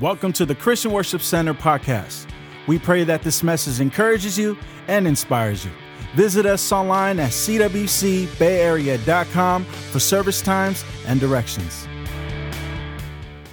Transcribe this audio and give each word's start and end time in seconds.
Welcome 0.00 0.32
to 0.34 0.46
the 0.46 0.54
Christian 0.54 0.92
Worship 0.92 1.20
Center 1.20 1.52
podcast. 1.52 2.26
We 2.66 2.78
pray 2.78 3.04
that 3.04 3.20
this 3.20 3.42
message 3.42 3.82
encourages 3.82 4.38
you 4.38 4.56
and 4.88 5.06
inspires 5.06 5.62
you. 5.62 5.70
Visit 6.14 6.46
us 6.46 6.72
online 6.72 7.20
at 7.20 7.32
cwcbayarea.com 7.32 9.64
for 9.64 10.00
service 10.00 10.40
times 10.40 10.86
and 11.06 11.20
directions. 11.20 11.86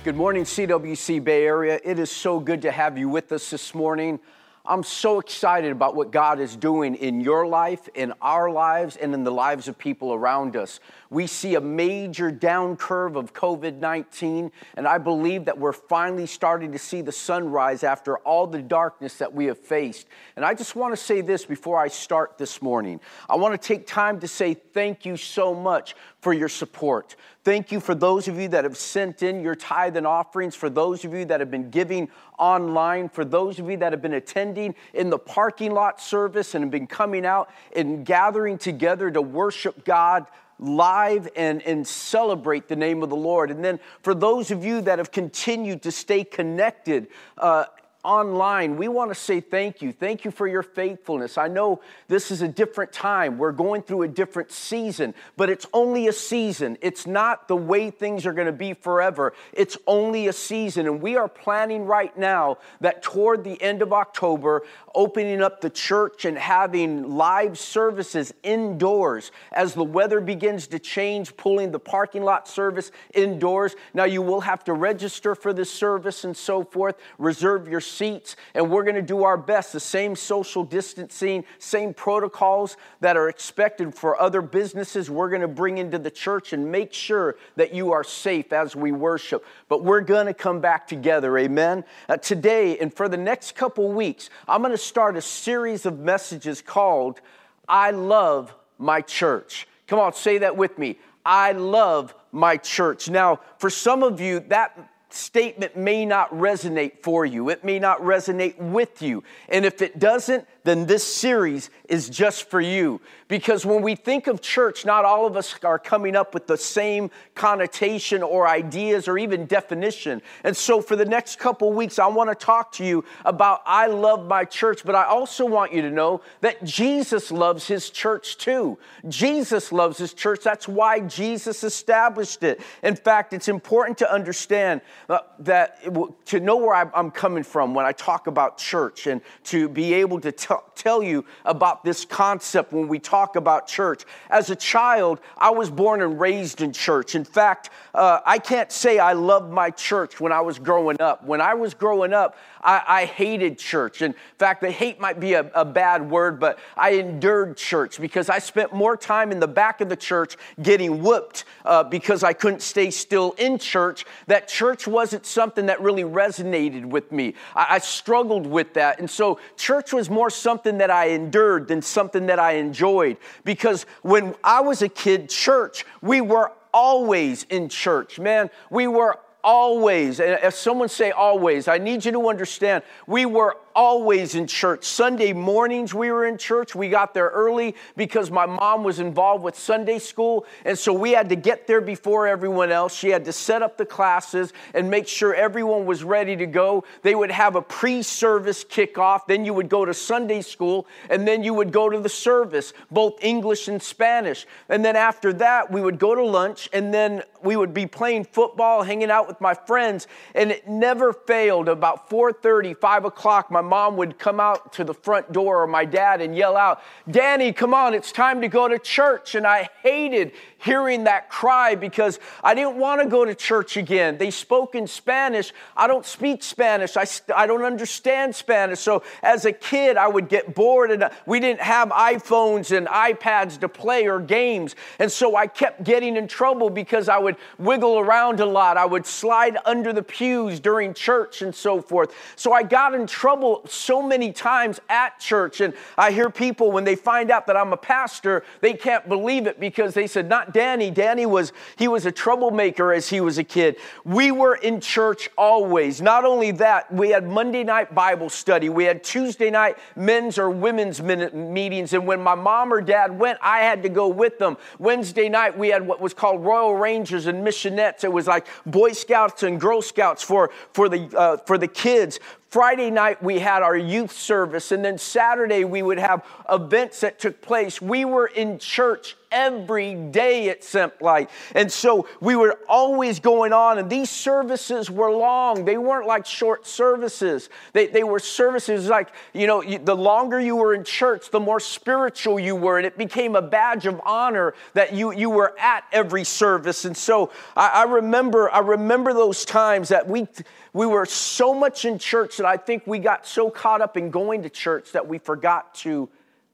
Good 0.05 0.15
morning, 0.15 0.45
CWC 0.45 1.21
Bay 1.21 1.45
Area. 1.45 1.81
It 1.83 1.99
is 1.99 2.09
so 2.09 2.39
good 2.39 2.61
to 2.61 2.71
have 2.71 2.97
you 2.97 3.09
with 3.09 3.33
us 3.33 3.49
this 3.49 3.75
morning. 3.75 4.17
I'm 4.65 4.83
so 4.83 5.19
excited 5.19 5.73
about 5.73 5.95
what 5.95 6.11
God 6.11 6.39
is 6.39 6.55
doing 6.55 6.95
in 6.95 7.19
your 7.19 7.45
life, 7.45 7.89
in 7.93 8.13
our 8.21 8.49
lives, 8.49 8.95
and 8.95 9.13
in 9.13 9.25
the 9.25 9.31
lives 9.31 9.67
of 9.67 9.77
people 9.77 10.13
around 10.13 10.55
us. 10.55 10.79
We 11.09 11.27
see 11.27 11.55
a 11.55 11.61
major 11.61 12.31
down 12.31 12.75
curve 12.75 13.15
of 13.15 13.33
COVID 13.33 13.79
19, 13.79 14.51
and 14.75 14.87
I 14.87 14.97
believe 14.97 15.45
that 15.45 15.57
we're 15.57 15.73
finally 15.73 16.25
starting 16.25 16.71
to 16.73 16.79
see 16.79 17.01
the 17.01 17.11
sunrise 17.11 17.83
after 17.83 18.17
all 18.19 18.47
the 18.47 18.61
darkness 18.61 19.17
that 19.17 19.33
we 19.33 19.45
have 19.45 19.57
faced. 19.57 20.07
And 20.35 20.43
I 20.43 20.53
just 20.53 20.75
want 20.75 20.93
to 20.93 21.01
say 21.01 21.21
this 21.21 21.45
before 21.45 21.79
I 21.79 21.87
start 21.87 22.37
this 22.37 22.61
morning. 22.61 22.99
I 23.29 23.35
want 23.35 23.59
to 23.59 23.67
take 23.67 23.87
time 23.87 24.19
to 24.19 24.27
say 24.27 24.53
thank 24.53 25.05
you 25.05 25.15
so 25.15 25.53
much 25.53 25.95
for 26.19 26.33
your 26.33 26.49
support. 26.49 27.15
Thank 27.43 27.71
you 27.71 27.79
for 27.79 27.95
those 27.95 28.27
of 28.27 28.37
you 28.37 28.49
that 28.49 28.65
have 28.65 28.75
sent 28.75 29.23
in 29.23 29.41
your 29.41 29.55
tithe 29.55 29.95
and 29.95 30.05
offerings, 30.05 30.53
for 30.53 30.69
those 30.69 31.05
of 31.05 31.13
you 31.13 31.23
that 31.25 31.39
have 31.39 31.49
been 31.49 31.69
giving 31.69 32.09
online, 32.37 33.07
for 33.07 33.23
those 33.23 33.59
of 33.59 33.69
you 33.69 33.77
that 33.77 33.93
have 33.93 34.01
been 34.01 34.15
attending 34.15 34.75
in 34.93 35.09
the 35.09 35.17
parking 35.17 35.71
lot 35.71 36.01
service 36.01 36.55
and 36.55 36.63
have 36.65 36.71
been 36.71 36.87
coming 36.87 37.25
out 37.25 37.49
and 37.73 38.05
gathering 38.05 38.57
together 38.57 39.09
to 39.09 39.21
worship 39.21 39.85
God 39.85 40.25
live 40.59 41.27
and, 41.35 41.61
and 41.63 41.87
celebrate 41.87 42.67
the 42.67 42.75
name 42.75 43.03
of 43.03 43.09
the 43.09 43.15
Lord. 43.15 43.51
And 43.51 43.63
then 43.63 43.79
for 44.01 44.15
those 44.15 44.51
of 44.51 44.65
you 44.65 44.81
that 44.81 44.99
have 44.99 45.11
continued 45.11 45.83
to 45.83 45.91
stay 45.91 46.23
connected, 46.23 47.07
uh, 47.37 47.65
online, 48.07 48.77
we 48.77 48.87
want 48.87 49.11
to 49.11 49.15
say 49.15 49.41
thank 49.41 49.81
you. 49.81 49.91
Thank 49.91 50.23
you 50.23 50.31
for 50.31 50.47
your 50.47 50.63
faithfulness. 50.63 51.37
I 51.37 51.49
know 51.49 51.81
this 52.07 52.31
is 52.31 52.41
a 52.41 52.47
different 52.47 52.93
time. 52.93 53.37
We're 53.37 53.51
going 53.51 53.81
through 53.81 54.03
a 54.03 54.07
different 54.07 54.49
season, 54.49 55.13
but 55.35 55.49
it's 55.49 55.65
only 55.73 56.07
a 56.07 56.13
season. 56.13 56.77
It's 56.79 57.05
not 57.05 57.49
the 57.49 57.57
way 57.57 57.89
things 57.89 58.25
are 58.25 58.31
going 58.31 58.47
to 58.47 58.53
be 58.53 58.73
forever. 58.73 59.33
It's 59.51 59.77
only 59.85 60.27
a 60.27 60.33
season. 60.33 60.87
And 60.87 61.01
we 61.01 61.17
are 61.17 61.27
planning 61.27 61.83
right 61.83 62.17
now 62.17 62.59
that 62.79 63.03
toward 63.03 63.43
the 63.43 63.61
end 63.61 63.81
of 63.81 63.91
October, 63.91 64.63
opening 64.95 65.41
up 65.41 65.59
the 65.59 65.69
church 65.69 66.23
and 66.23 66.37
having 66.37 67.17
live 67.17 67.59
services 67.59 68.33
indoors 68.41 69.33
as 69.51 69.73
the 69.73 69.83
weather 69.83 70.21
begins 70.21 70.67
to 70.67 70.79
change, 70.79 71.35
pulling 71.35 71.71
the 71.71 71.79
parking 71.79 72.23
lot 72.23 72.47
service 72.47 72.89
indoors. 73.13 73.75
Now, 73.93 74.05
you 74.05 74.21
will 74.21 74.41
have 74.41 74.63
to 74.63 74.73
register 74.73 75.35
for 75.35 75.51
this 75.51 75.69
service 75.69 76.23
and 76.23 76.37
so 76.37 76.63
forth, 76.63 76.95
reserve 77.17 77.67
your 77.67 77.81
seats, 77.97 78.35
and 78.53 78.69
we're 78.69 78.83
going 78.83 78.95
to 78.95 79.01
do 79.01 79.23
our 79.23 79.37
best. 79.37 79.73
The 79.73 79.79
same 79.79 80.15
social 80.15 80.63
distancing, 80.63 81.43
same 81.59 81.93
protocols 81.93 82.77
that 82.99 83.17
are 83.17 83.29
expected 83.29 83.95
for 83.95 84.19
other 84.19 84.41
businesses, 84.41 85.09
we're 85.09 85.29
going 85.29 85.41
to 85.41 85.47
bring 85.47 85.77
into 85.77 85.97
the 85.97 86.11
church 86.11 86.53
and 86.53 86.71
make 86.71 86.93
sure 86.93 87.35
that 87.55 87.73
you 87.73 87.91
are 87.91 88.03
safe 88.03 88.53
as 88.53 88.75
we 88.75 88.91
worship. 88.91 89.45
But 89.67 89.83
we're 89.83 90.01
going 90.01 90.27
to 90.27 90.33
come 90.33 90.61
back 90.61 90.87
together, 90.87 91.37
amen? 91.37 91.83
Uh, 92.07 92.17
today 92.17 92.77
and 92.77 92.93
for 92.93 93.09
the 93.09 93.17
next 93.17 93.55
couple 93.55 93.91
weeks, 93.91 94.29
I'm 94.47 94.61
going 94.61 94.71
to 94.71 94.77
start 94.77 95.17
a 95.17 95.21
series 95.21 95.85
of 95.85 95.99
messages 95.99 96.61
called 96.61 97.19
I 97.67 97.91
Love 97.91 98.53
My 98.77 99.01
Church. 99.01 99.67
Come 99.87 99.99
on, 99.99 100.13
say 100.13 100.37
that 100.39 100.55
with 100.55 100.77
me. 100.77 100.97
I 101.25 101.51
love 101.53 102.13
my 102.31 102.57
church. 102.57 103.09
Now, 103.09 103.41
for 103.57 103.69
some 103.69 104.03
of 104.03 104.21
you, 104.21 104.39
that 104.47 104.77
statement 105.09 105.75
may 105.75 106.05
not 106.05 106.29
resonate 106.31 106.99
for 107.01 107.25
you. 107.25 107.49
It 107.49 107.63
may 107.63 107.79
not 107.79 107.99
resonate 108.01 108.57
with 108.57 109.01
you. 109.01 109.23
And 109.49 109.65
if 109.65 109.81
it 109.81 109.99
doesn't, 109.99 110.47
then 110.67 110.85
this 110.85 111.03
series 111.03 111.69
is 111.87 112.09
just 112.09 112.49
for 112.49 112.59
you. 112.59 112.99
Because 113.27 113.65
when 113.65 113.81
we 113.81 113.95
think 113.95 114.27
of 114.27 114.41
church, 114.41 114.85
not 114.85 115.03
all 115.03 115.25
of 115.25 115.35
us 115.35 115.55
are 115.63 115.79
coming 115.79 116.15
up 116.15 116.33
with 116.33 116.47
the 116.47 116.57
same 116.57 117.11
connotation 117.35 118.23
or 118.23 118.47
ideas 118.47 119.07
or 119.07 119.17
even 119.17 119.45
definition. 119.45 120.21
And 120.43 120.55
so 120.55 120.81
for 120.81 120.95
the 120.95 121.05
next 121.05 121.37
couple 121.37 121.73
weeks, 121.73 121.99
I 121.99 122.07
want 122.07 122.29
to 122.29 122.35
talk 122.35 122.71
to 122.73 122.85
you 122.85 123.03
about 123.25 123.61
I 123.65 123.87
love 123.87 124.27
my 124.27 124.45
church, 124.45 124.83
but 124.85 124.95
I 124.95 125.05
also 125.05 125.45
want 125.45 125.73
you 125.73 125.81
to 125.81 125.91
know 125.91 126.21
that 126.41 126.63
Jesus 126.63 127.31
loves 127.31 127.67
his 127.67 127.89
church 127.89 128.37
too. 128.37 128.77
Jesus 129.09 129.71
loves 129.71 129.97
his 129.97 130.13
church. 130.13 130.41
That's 130.43 130.67
why 130.67 131.01
Jesus 131.01 131.63
established 131.63 132.43
it. 132.43 132.61
In 132.81 132.95
fact, 132.95 133.33
it's 133.33 133.49
important 133.49 133.97
to 133.99 134.11
understand 134.11 134.81
uh, 135.09 135.19
that 135.39 135.83
to 136.27 136.39
know 136.39 136.57
where 136.57 136.75
I'm 136.75 137.11
coming 137.11 137.43
from 137.43 137.73
when 137.73 137.85
I 137.85 137.91
talk 137.91 138.27
about 138.27 138.57
church 138.57 139.07
and 139.07 139.21
to 139.45 139.67
be 139.67 139.93
able 139.93 140.21
to 140.21 140.31
tell 140.31 140.56
tell 140.75 141.01
you 141.03 141.25
about 141.45 141.83
this 141.83 142.05
concept 142.05 142.71
when 142.71 142.87
we 142.87 142.99
talk 142.99 143.35
about 143.35 143.67
church. 143.67 144.03
As 144.29 144.49
a 144.49 144.55
child, 144.55 145.19
I 145.37 145.51
was 145.51 145.69
born 145.69 146.01
and 146.01 146.19
raised 146.19 146.61
in 146.61 146.73
church. 146.73 147.15
In 147.15 147.23
fact, 147.23 147.69
uh, 147.93 148.19
I 148.25 148.39
can't 148.39 148.71
say 148.71 148.99
I 148.99 149.13
loved 149.13 149.51
my 149.51 149.71
church 149.71 150.19
when 150.19 150.31
I 150.31 150.41
was 150.41 150.59
growing 150.59 151.01
up. 151.01 151.23
When 151.23 151.41
I 151.41 151.53
was 151.53 151.73
growing 151.73 152.13
up, 152.13 152.37
I, 152.61 152.81
I 152.87 153.05
hated 153.05 153.57
church. 153.57 154.01
In 154.01 154.15
fact, 154.37 154.61
the 154.61 154.71
hate 154.71 154.99
might 154.99 155.19
be 155.19 155.33
a, 155.33 155.49
a 155.53 155.65
bad 155.65 156.09
word, 156.09 156.39
but 156.39 156.59
I 156.75 156.91
endured 156.91 157.57
church 157.57 157.99
because 157.99 158.29
I 158.29 158.39
spent 158.39 158.73
more 158.73 158.97
time 158.97 159.31
in 159.31 159.39
the 159.39 159.47
back 159.47 159.81
of 159.81 159.89
the 159.89 159.95
church 159.95 160.37
getting 160.61 161.01
whooped 161.01 161.45
uh, 161.65 161.83
because 161.83 162.23
I 162.23 162.33
couldn't 162.33 162.61
stay 162.61 162.91
still 162.91 163.33
in 163.37 163.57
church. 163.57 164.05
That 164.27 164.47
church 164.47 164.87
wasn't 164.87 165.25
something 165.25 165.67
that 165.67 165.81
really 165.81 166.03
resonated 166.03 166.85
with 166.85 167.11
me. 167.11 167.35
I, 167.55 167.75
I 167.75 167.77
struggled 167.79 168.47
with 168.47 168.73
that. 168.73 168.99
And 168.99 169.09
so 169.09 169.39
church 169.55 169.93
was 169.93 170.09
more 170.09 170.29
something 170.29 170.77
that 170.79 170.91
I 170.91 171.09
endured 171.09 171.67
than 171.67 171.81
something 171.81 172.27
that 172.27 172.39
I 172.39 172.53
enjoyed 172.53 173.17
because 173.43 173.85
when 174.01 174.35
I 174.43 174.61
was 174.61 174.81
a 174.81 174.89
kid, 174.89 175.29
church, 175.29 175.85
we 176.01 176.21
were 176.21 176.51
always 176.73 177.43
in 177.43 177.69
church, 177.69 178.19
man. 178.19 178.49
We 178.69 178.87
were 178.87 179.19
always, 179.47 180.19
and 180.19 180.37
if 180.43 180.53
someone 180.53 180.89
say 180.89 181.11
always, 181.11 181.69
I 181.69 181.77
need 181.77 182.03
you 182.03 182.11
to 182.11 182.27
understand, 182.27 182.83
we 183.07 183.25
were 183.25 183.55
always 183.77 184.33
in 184.33 184.47
church. 184.47 184.83
Sunday 184.83 185.33
mornings 185.33 185.93
we 185.93 186.09
were 186.11 186.25
in 186.25 186.35
church. 186.35 186.73
We 186.73 186.89
got 186.89 187.13
there 187.13 187.27
early 187.27 187.75
because 187.95 188.31
my 188.31 188.47
mom 188.47 188.83
was 188.83 188.97
involved 188.99 189.43
with 189.43 189.55
Sunday 189.55 189.99
school. 189.99 190.47
And 190.65 190.77
so 190.77 190.91
we 190.91 191.11
had 191.11 191.29
to 191.29 191.35
get 191.35 191.67
there 191.67 191.79
before 191.79 192.27
everyone 192.27 192.71
else. 192.71 192.95
She 192.95 193.09
had 193.09 193.23
to 193.25 193.31
set 193.31 193.61
up 193.61 193.77
the 193.77 193.85
classes 193.85 194.51
and 194.73 194.89
make 194.89 195.07
sure 195.07 195.35
everyone 195.35 195.85
was 195.85 196.03
ready 196.03 196.35
to 196.37 196.47
go. 196.47 196.85
They 197.03 197.13
would 197.13 197.29
have 197.29 197.55
a 197.55 197.61
pre 197.61 198.01
service 198.01 198.63
kickoff. 198.63 199.27
Then 199.27 199.45
you 199.45 199.53
would 199.53 199.69
go 199.69 199.85
to 199.85 199.93
Sunday 199.93 200.41
school 200.41 200.87
and 201.11 201.27
then 201.27 201.43
you 201.43 201.53
would 201.53 201.71
go 201.71 201.87
to 201.87 201.99
the 201.99 202.09
service, 202.09 202.73
both 202.89 203.23
English 203.23 203.67
and 203.67 203.79
Spanish. 203.79 204.47
And 204.69 204.83
then 204.83 204.95
after 204.95 205.31
that, 205.33 205.71
we 205.71 205.81
would 205.81 205.99
go 205.99 206.15
to 206.15 206.25
lunch 206.25 206.67
and 206.73 206.91
then 206.91 207.21
we 207.43 207.55
would 207.55 207.75
be 207.75 207.85
playing 207.85 208.23
football, 208.23 208.81
hanging 208.81 209.11
out 209.11 209.27
with 209.27 209.39
my 209.39 209.53
friends. 209.53 210.07
And 210.33 210.49
it 210.49 210.67
never 210.67 211.13
failed. 211.13 211.69
About 211.69 212.09
4:30, 212.09 212.73
5 212.73 213.05
o'clock, 213.05 213.51
my 213.51 213.66
mom 213.67 213.97
would 213.97 214.17
come 214.17 214.39
out 214.39 214.73
to 214.73 214.83
the 214.83 214.93
front 214.93 215.31
door 215.31 215.61
or 215.61 215.67
my 215.67 215.85
dad 215.85 216.21
and 216.21 216.35
yell 216.35 216.57
out, 216.57 216.81
Danny, 217.09 217.53
come 217.53 217.73
on, 217.73 217.93
it's 217.93 218.11
time 218.11 218.41
to 218.41 218.47
go 218.47 218.67
to 218.67 218.79
church. 218.79 219.35
And 219.35 219.45
I 219.45 219.69
hated 219.83 220.31
hearing 220.59 221.05
that 221.05 221.29
cry 221.29 221.75
because 221.75 222.19
I 222.43 222.53
didn't 222.53 222.77
want 222.77 223.01
to 223.01 223.07
go 223.07 223.25
to 223.25 223.35
church 223.35 223.77
again. 223.77 224.17
They 224.17 224.31
spoke 224.31 224.75
in 224.75 224.87
Spanish. 224.87 225.53
I 225.75 225.87
don't 225.87 226.05
speak 226.05 226.43
Spanish. 226.43 226.97
I, 226.97 227.05
I 227.35 227.45
don't 227.47 227.63
understand 227.63 228.35
Spanish. 228.35 228.79
So 228.79 229.03
as 229.21 229.45
a 229.45 229.51
kid, 229.51 229.97
I 229.97 230.07
would 230.07 230.29
get 230.29 230.55
bored 230.55 230.91
and 230.91 231.03
uh, 231.03 231.09
we 231.25 231.39
didn't 231.39 231.61
have 231.61 231.89
iPhones 231.89 232.75
and 232.75 232.87
iPads 232.87 233.59
to 233.59 233.69
play 233.69 234.07
or 234.07 234.19
games. 234.19 234.75
And 234.99 235.11
so 235.11 235.35
I 235.35 235.47
kept 235.47 235.83
getting 235.83 236.17
in 236.17 236.27
trouble 236.27 236.69
because 236.69 237.09
I 237.09 237.17
would 237.17 237.35
wiggle 237.57 237.99
around 237.99 238.39
a 238.39 238.45
lot. 238.45 238.77
I 238.77 238.85
would 238.85 239.05
slide 239.05 239.57
under 239.65 239.93
the 239.93 240.03
pews 240.03 240.59
during 240.59 240.93
church 240.93 241.41
and 241.41 241.53
so 241.53 241.81
forth. 241.81 242.13
So 242.35 242.53
I 242.53 242.63
got 242.63 242.93
in 242.93 243.07
trouble 243.07 243.61
so 243.67 244.01
many 244.01 244.31
times 244.31 244.79
at 244.89 245.19
church. 245.19 245.61
And 245.61 245.73
I 245.97 246.11
hear 246.11 246.29
people 246.29 246.71
when 246.71 246.83
they 246.83 246.95
find 246.95 247.31
out 247.31 247.47
that 247.47 247.57
I'm 247.57 247.73
a 247.73 247.77
pastor, 247.77 248.43
they 248.61 248.73
can't 248.73 249.07
believe 249.07 249.47
it 249.47 249.59
because 249.59 249.93
they 249.93 250.07
said, 250.07 250.27
not 250.27 250.46
Danny. 250.53 250.91
Danny 250.91 251.25
was, 251.25 251.53
he 251.77 251.87
was 251.87 252.05
a 252.05 252.11
troublemaker 252.11 252.93
as 252.93 253.09
he 253.09 253.21
was 253.21 253.37
a 253.37 253.43
kid. 253.43 253.77
We 254.03 254.31
were 254.31 254.55
in 254.55 254.79
church 254.79 255.29
always. 255.37 256.01
Not 256.01 256.25
only 256.25 256.51
that, 256.51 256.91
we 256.93 257.09
had 257.09 257.27
Monday 257.27 257.63
night 257.63 257.93
Bible 257.93 258.29
study. 258.29 258.69
We 258.69 258.83
had 258.85 259.03
Tuesday 259.03 259.49
night 259.49 259.77
men's 259.95 260.37
or 260.37 260.49
women's 260.49 261.01
meetings. 261.01 261.93
And 261.93 262.07
when 262.07 262.21
my 262.21 262.35
mom 262.35 262.73
or 262.73 262.81
dad 262.81 263.17
went, 263.17 263.39
I 263.41 263.59
had 263.59 263.83
to 263.83 263.89
go 263.89 264.07
with 264.07 264.39
them. 264.39 264.57
Wednesday 264.79 265.29
night, 265.29 265.57
we 265.57 265.69
had 265.69 265.85
what 265.85 266.01
was 266.01 266.13
called 266.13 266.43
Royal 266.43 266.75
Rangers 266.75 267.27
and 267.27 267.45
Missionettes. 267.45 268.03
It 268.03 268.11
was 268.11 268.27
like 268.27 268.47
Boy 268.65 268.93
Scouts 268.93 269.43
and 269.43 269.59
Girl 269.59 269.81
Scouts 269.81 270.23
for, 270.23 270.51
for, 270.73 270.89
the, 270.89 271.09
uh, 271.17 271.37
for 271.37 271.57
the 271.57 271.67
kids. 271.67 272.19
Friday 272.49 272.89
night, 272.89 273.21
we 273.21 273.39
had 273.39 273.61
our 273.61 273.75
youth 273.75 274.13
service, 274.13 274.71
and 274.71 274.83
then 274.83 274.97
Saturday, 274.97 275.65
we 275.65 275.81
would 275.81 275.99
have 275.99 276.25
events 276.49 277.01
that 277.01 277.19
took 277.19 277.41
place. 277.41 277.81
We 277.81 278.05
were 278.05 278.27
in 278.27 278.57
church 278.57 279.17
every 279.31 279.93
day, 279.95 280.45
it 280.45 280.63
seemed 280.63 280.93
like. 281.01 281.29
And 281.53 281.69
so 281.69 282.07
we 282.21 282.37
were 282.37 282.57
always 282.69 283.19
going 283.19 283.51
on, 283.51 283.77
and 283.79 283.89
these 283.89 284.09
services 284.09 284.89
were 284.89 285.11
long. 285.11 285.65
They 285.65 285.77
weren't 285.77 286.07
like 286.07 286.25
short 286.25 286.65
services, 286.65 287.49
they, 287.73 287.87
they 287.87 288.03
were 288.03 288.19
services 288.19 288.87
like, 288.87 289.09
you 289.33 289.45
know, 289.45 289.61
the 289.61 289.95
longer 289.95 290.39
you 290.39 290.55
were 290.55 290.73
in 290.73 290.85
church, 290.85 291.29
the 291.31 291.41
more 291.41 291.59
spiritual 291.59 292.39
you 292.39 292.55
were, 292.55 292.77
and 292.77 292.85
it 292.85 292.97
became 292.97 293.35
a 293.35 293.41
badge 293.41 293.85
of 293.85 293.99
honor 294.05 294.53
that 294.73 294.93
you, 294.93 295.11
you 295.11 295.29
were 295.29 295.53
at 295.59 295.83
every 295.91 296.23
service. 296.23 296.85
And 296.85 296.95
so 296.95 297.31
I, 297.57 297.67
I 297.67 297.83
remember, 297.83 298.49
I 298.49 298.59
remember 298.59 299.13
those 299.13 299.43
times 299.43 299.89
that 299.89 300.07
we, 300.07 300.27
we 300.77 300.85
were 300.85 301.07
so 301.07 301.55
much 301.55 301.85
in 301.85 301.97
church 301.97 302.37
that 302.37 302.45
I 302.45 302.55
think 302.55 302.85
we 302.85 302.99
got 302.99 303.25
so 303.25 303.49
caught 303.49 303.81
up 303.81 303.97
in 303.97 304.11
going 304.11 304.43
to 304.43 304.49
church 304.49 304.91
that 304.91 305.07
we 305.07 305.17
forgot 305.17 305.73
to 305.75 306.07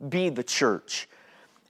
be 0.08 0.30
the 0.30 0.44
church. 0.44 1.10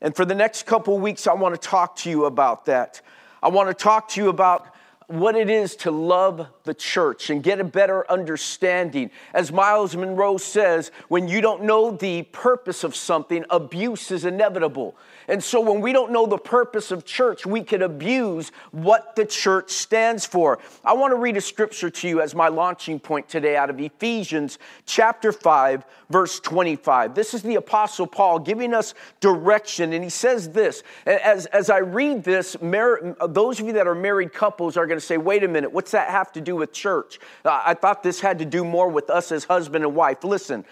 And 0.02 0.16
for 0.16 0.24
the 0.24 0.36
next 0.36 0.68
couple 0.68 1.00
weeks, 1.00 1.26
I 1.26 1.34
want 1.34 1.60
to 1.60 1.68
talk 1.68 1.96
to 1.98 2.12
you 2.12 2.26
about 2.26 2.66
that. 2.66 3.02
I 3.42 3.48
want 3.48 3.70
to 3.70 3.74
talk 3.74 4.08
to 4.10 4.22
you 4.22 4.30
about 4.30 4.68
what 5.08 5.36
it 5.36 5.50
is 5.50 5.76
to 5.78 5.90
love 5.90 6.48
the 6.64 6.76
church 6.76 7.32
and 7.32 7.42
get 7.42 7.60
a 7.60 7.64
better 7.64 8.10
understanding. 8.10 9.10
As 9.34 9.52
Myles 9.52 9.96
Munroe 9.96 10.38
says, 10.38 10.92
when 11.08 11.28
you 11.28 11.42
don't 11.42 11.64
know 11.64 11.90
the 11.90 12.22
purpose 12.22 12.84
of 12.84 12.96
something, 12.96 13.46
abuse 13.50 14.12
is 14.12 14.26
inevitable. 14.26 14.96
And 15.28 15.44
so 15.44 15.62
when 15.62 15.82
we 15.82 15.94
don't 15.94 16.12
know 16.12 16.26
the 16.26 16.38
purpose 16.38 16.92
of 16.92 17.06
church, 17.06 17.46
we 17.46 17.62
can 17.64 17.82
abuse 17.82 18.52
what 18.72 19.16
the 19.16 19.26
church 19.26 19.72
stands 19.72 20.26
for. 20.26 20.60
I 20.84 20.94
want 20.94 21.12
to 21.12 21.16
read 21.16 21.38
a 21.38 21.42
scripture 21.42 21.90
to 21.90 22.08
you 22.08 22.22
as 22.22 22.36
my 22.36 22.50
launching 22.50 23.00
point 23.00 23.30
today 23.30 23.56
out 23.56 23.70
of 23.70 23.80
Ephesians 23.80 24.60
chapter 24.86 25.32
5, 25.32 25.86
verse 26.10 26.40
25. 26.40 27.16
This 27.16 27.34
is 27.34 27.42
the 27.42 27.56
Apostle 27.56 28.08
Paul 28.08 28.40
giving 28.40 28.74
us 28.74 28.94
direction, 29.20 29.94
and 29.94 30.04
he 30.04 30.10
says 30.10 30.50
this. 30.50 30.84
As, 31.06 31.46
as 31.48 31.70
I 31.70 31.78
read 31.78 32.24
this, 32.24 32.62
mar- 32.62 33.16
those 33.28 33.60
of 33.60 33.68
you 33.68 33.74
that 33.74 33.88
are 33.88 33.96
married 33.96 34.34
couples 34.34 34.78
are 34.78 34.88
going 34.88 35.00
to 35.00 35.06
say, 35.06 35.18
wait 35.18 35.44
a 35.44 35.48
minute, 35.48 35.72
what's 35.72 35.92
that 35.92 36.10
have 36.10 36.32
to 36.34 36.42
do 36.42 36.56
with 36.56 36.74
church? 36.74 37.20
Uh, 37.46 37.62
I 37.66 37.74
thought 37.74 38.04
this 38.04 38.20
had 38.20 38.40
to 38.40 38.46
do 38.46 38.64
more 38.64 38.90
with 38.90 39.10
us 39.10 39.32
as 39.32 39.46
husband 39.46 39.84
and 39.84 39.96
wife. 39.96 40.24
Listen, 40.24 40.66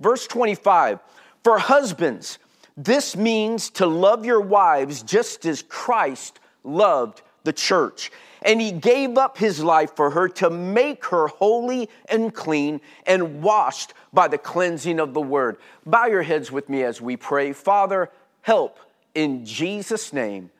verse 0.00 0.26
25. 0.26 1.00
For 1.42 1.58
husbands, 1.58 2.38
this 2.76 3.16
means 3.16 3.70
to 3.70 3.86
love 3.86 4.24
your 4.24 4.40
wives 4.40 5.02
just 5.02 5.46
as 5.46 5.62
Christ 5.62 6.40
loved 6.64 7.22
the 7.44 7.52
church. 7.52 8.10
And 8.42 8.60
he 8.60 8.72
gave 8.72 9.16
up 9.16 9.38
his 9.38 9.62
life 9.62 9.96
for 9.96 10.10
her 10.10 10.28
to 10.30 10.50
make 10.50 11.06
her 11.06 11.28
holy 11.28 11.88
and 12.08 12.34
clean 12.34 12.80
and 13.06 13.42
washed 13.42 13.94
by 14.12 14.28
the 14.28 14.38
cleansing 14.38 15.00
of 15.00 15.14
the 15.14 15.20
word. 15.20 15.56
Bow 15.86 16.06
your 16.06 16.22
heads 16.22 16.52
with 16.52 16.68
me 16.68 16.82
as 16.82 17.00
we 17.00 17.16
pray. 17.16 17.52
Father, 17.52 18.10
help 18.42 18.78
in 19.14 19.46
Jesus' 19.46 20.12
name. 20.12 20.50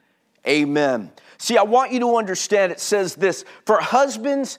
Amen. 0.47 1.11
See, 1.39 1.59
I 1.59 1.63
want 1.63 1.93
you 1.93 2.01
to 2.01 2.17
understand 2.17 2.73
it 2.73 2.81
says 2.81 3.15
this 3.15 3.45
for 3.67 3.81
husbands, 3.81 4.59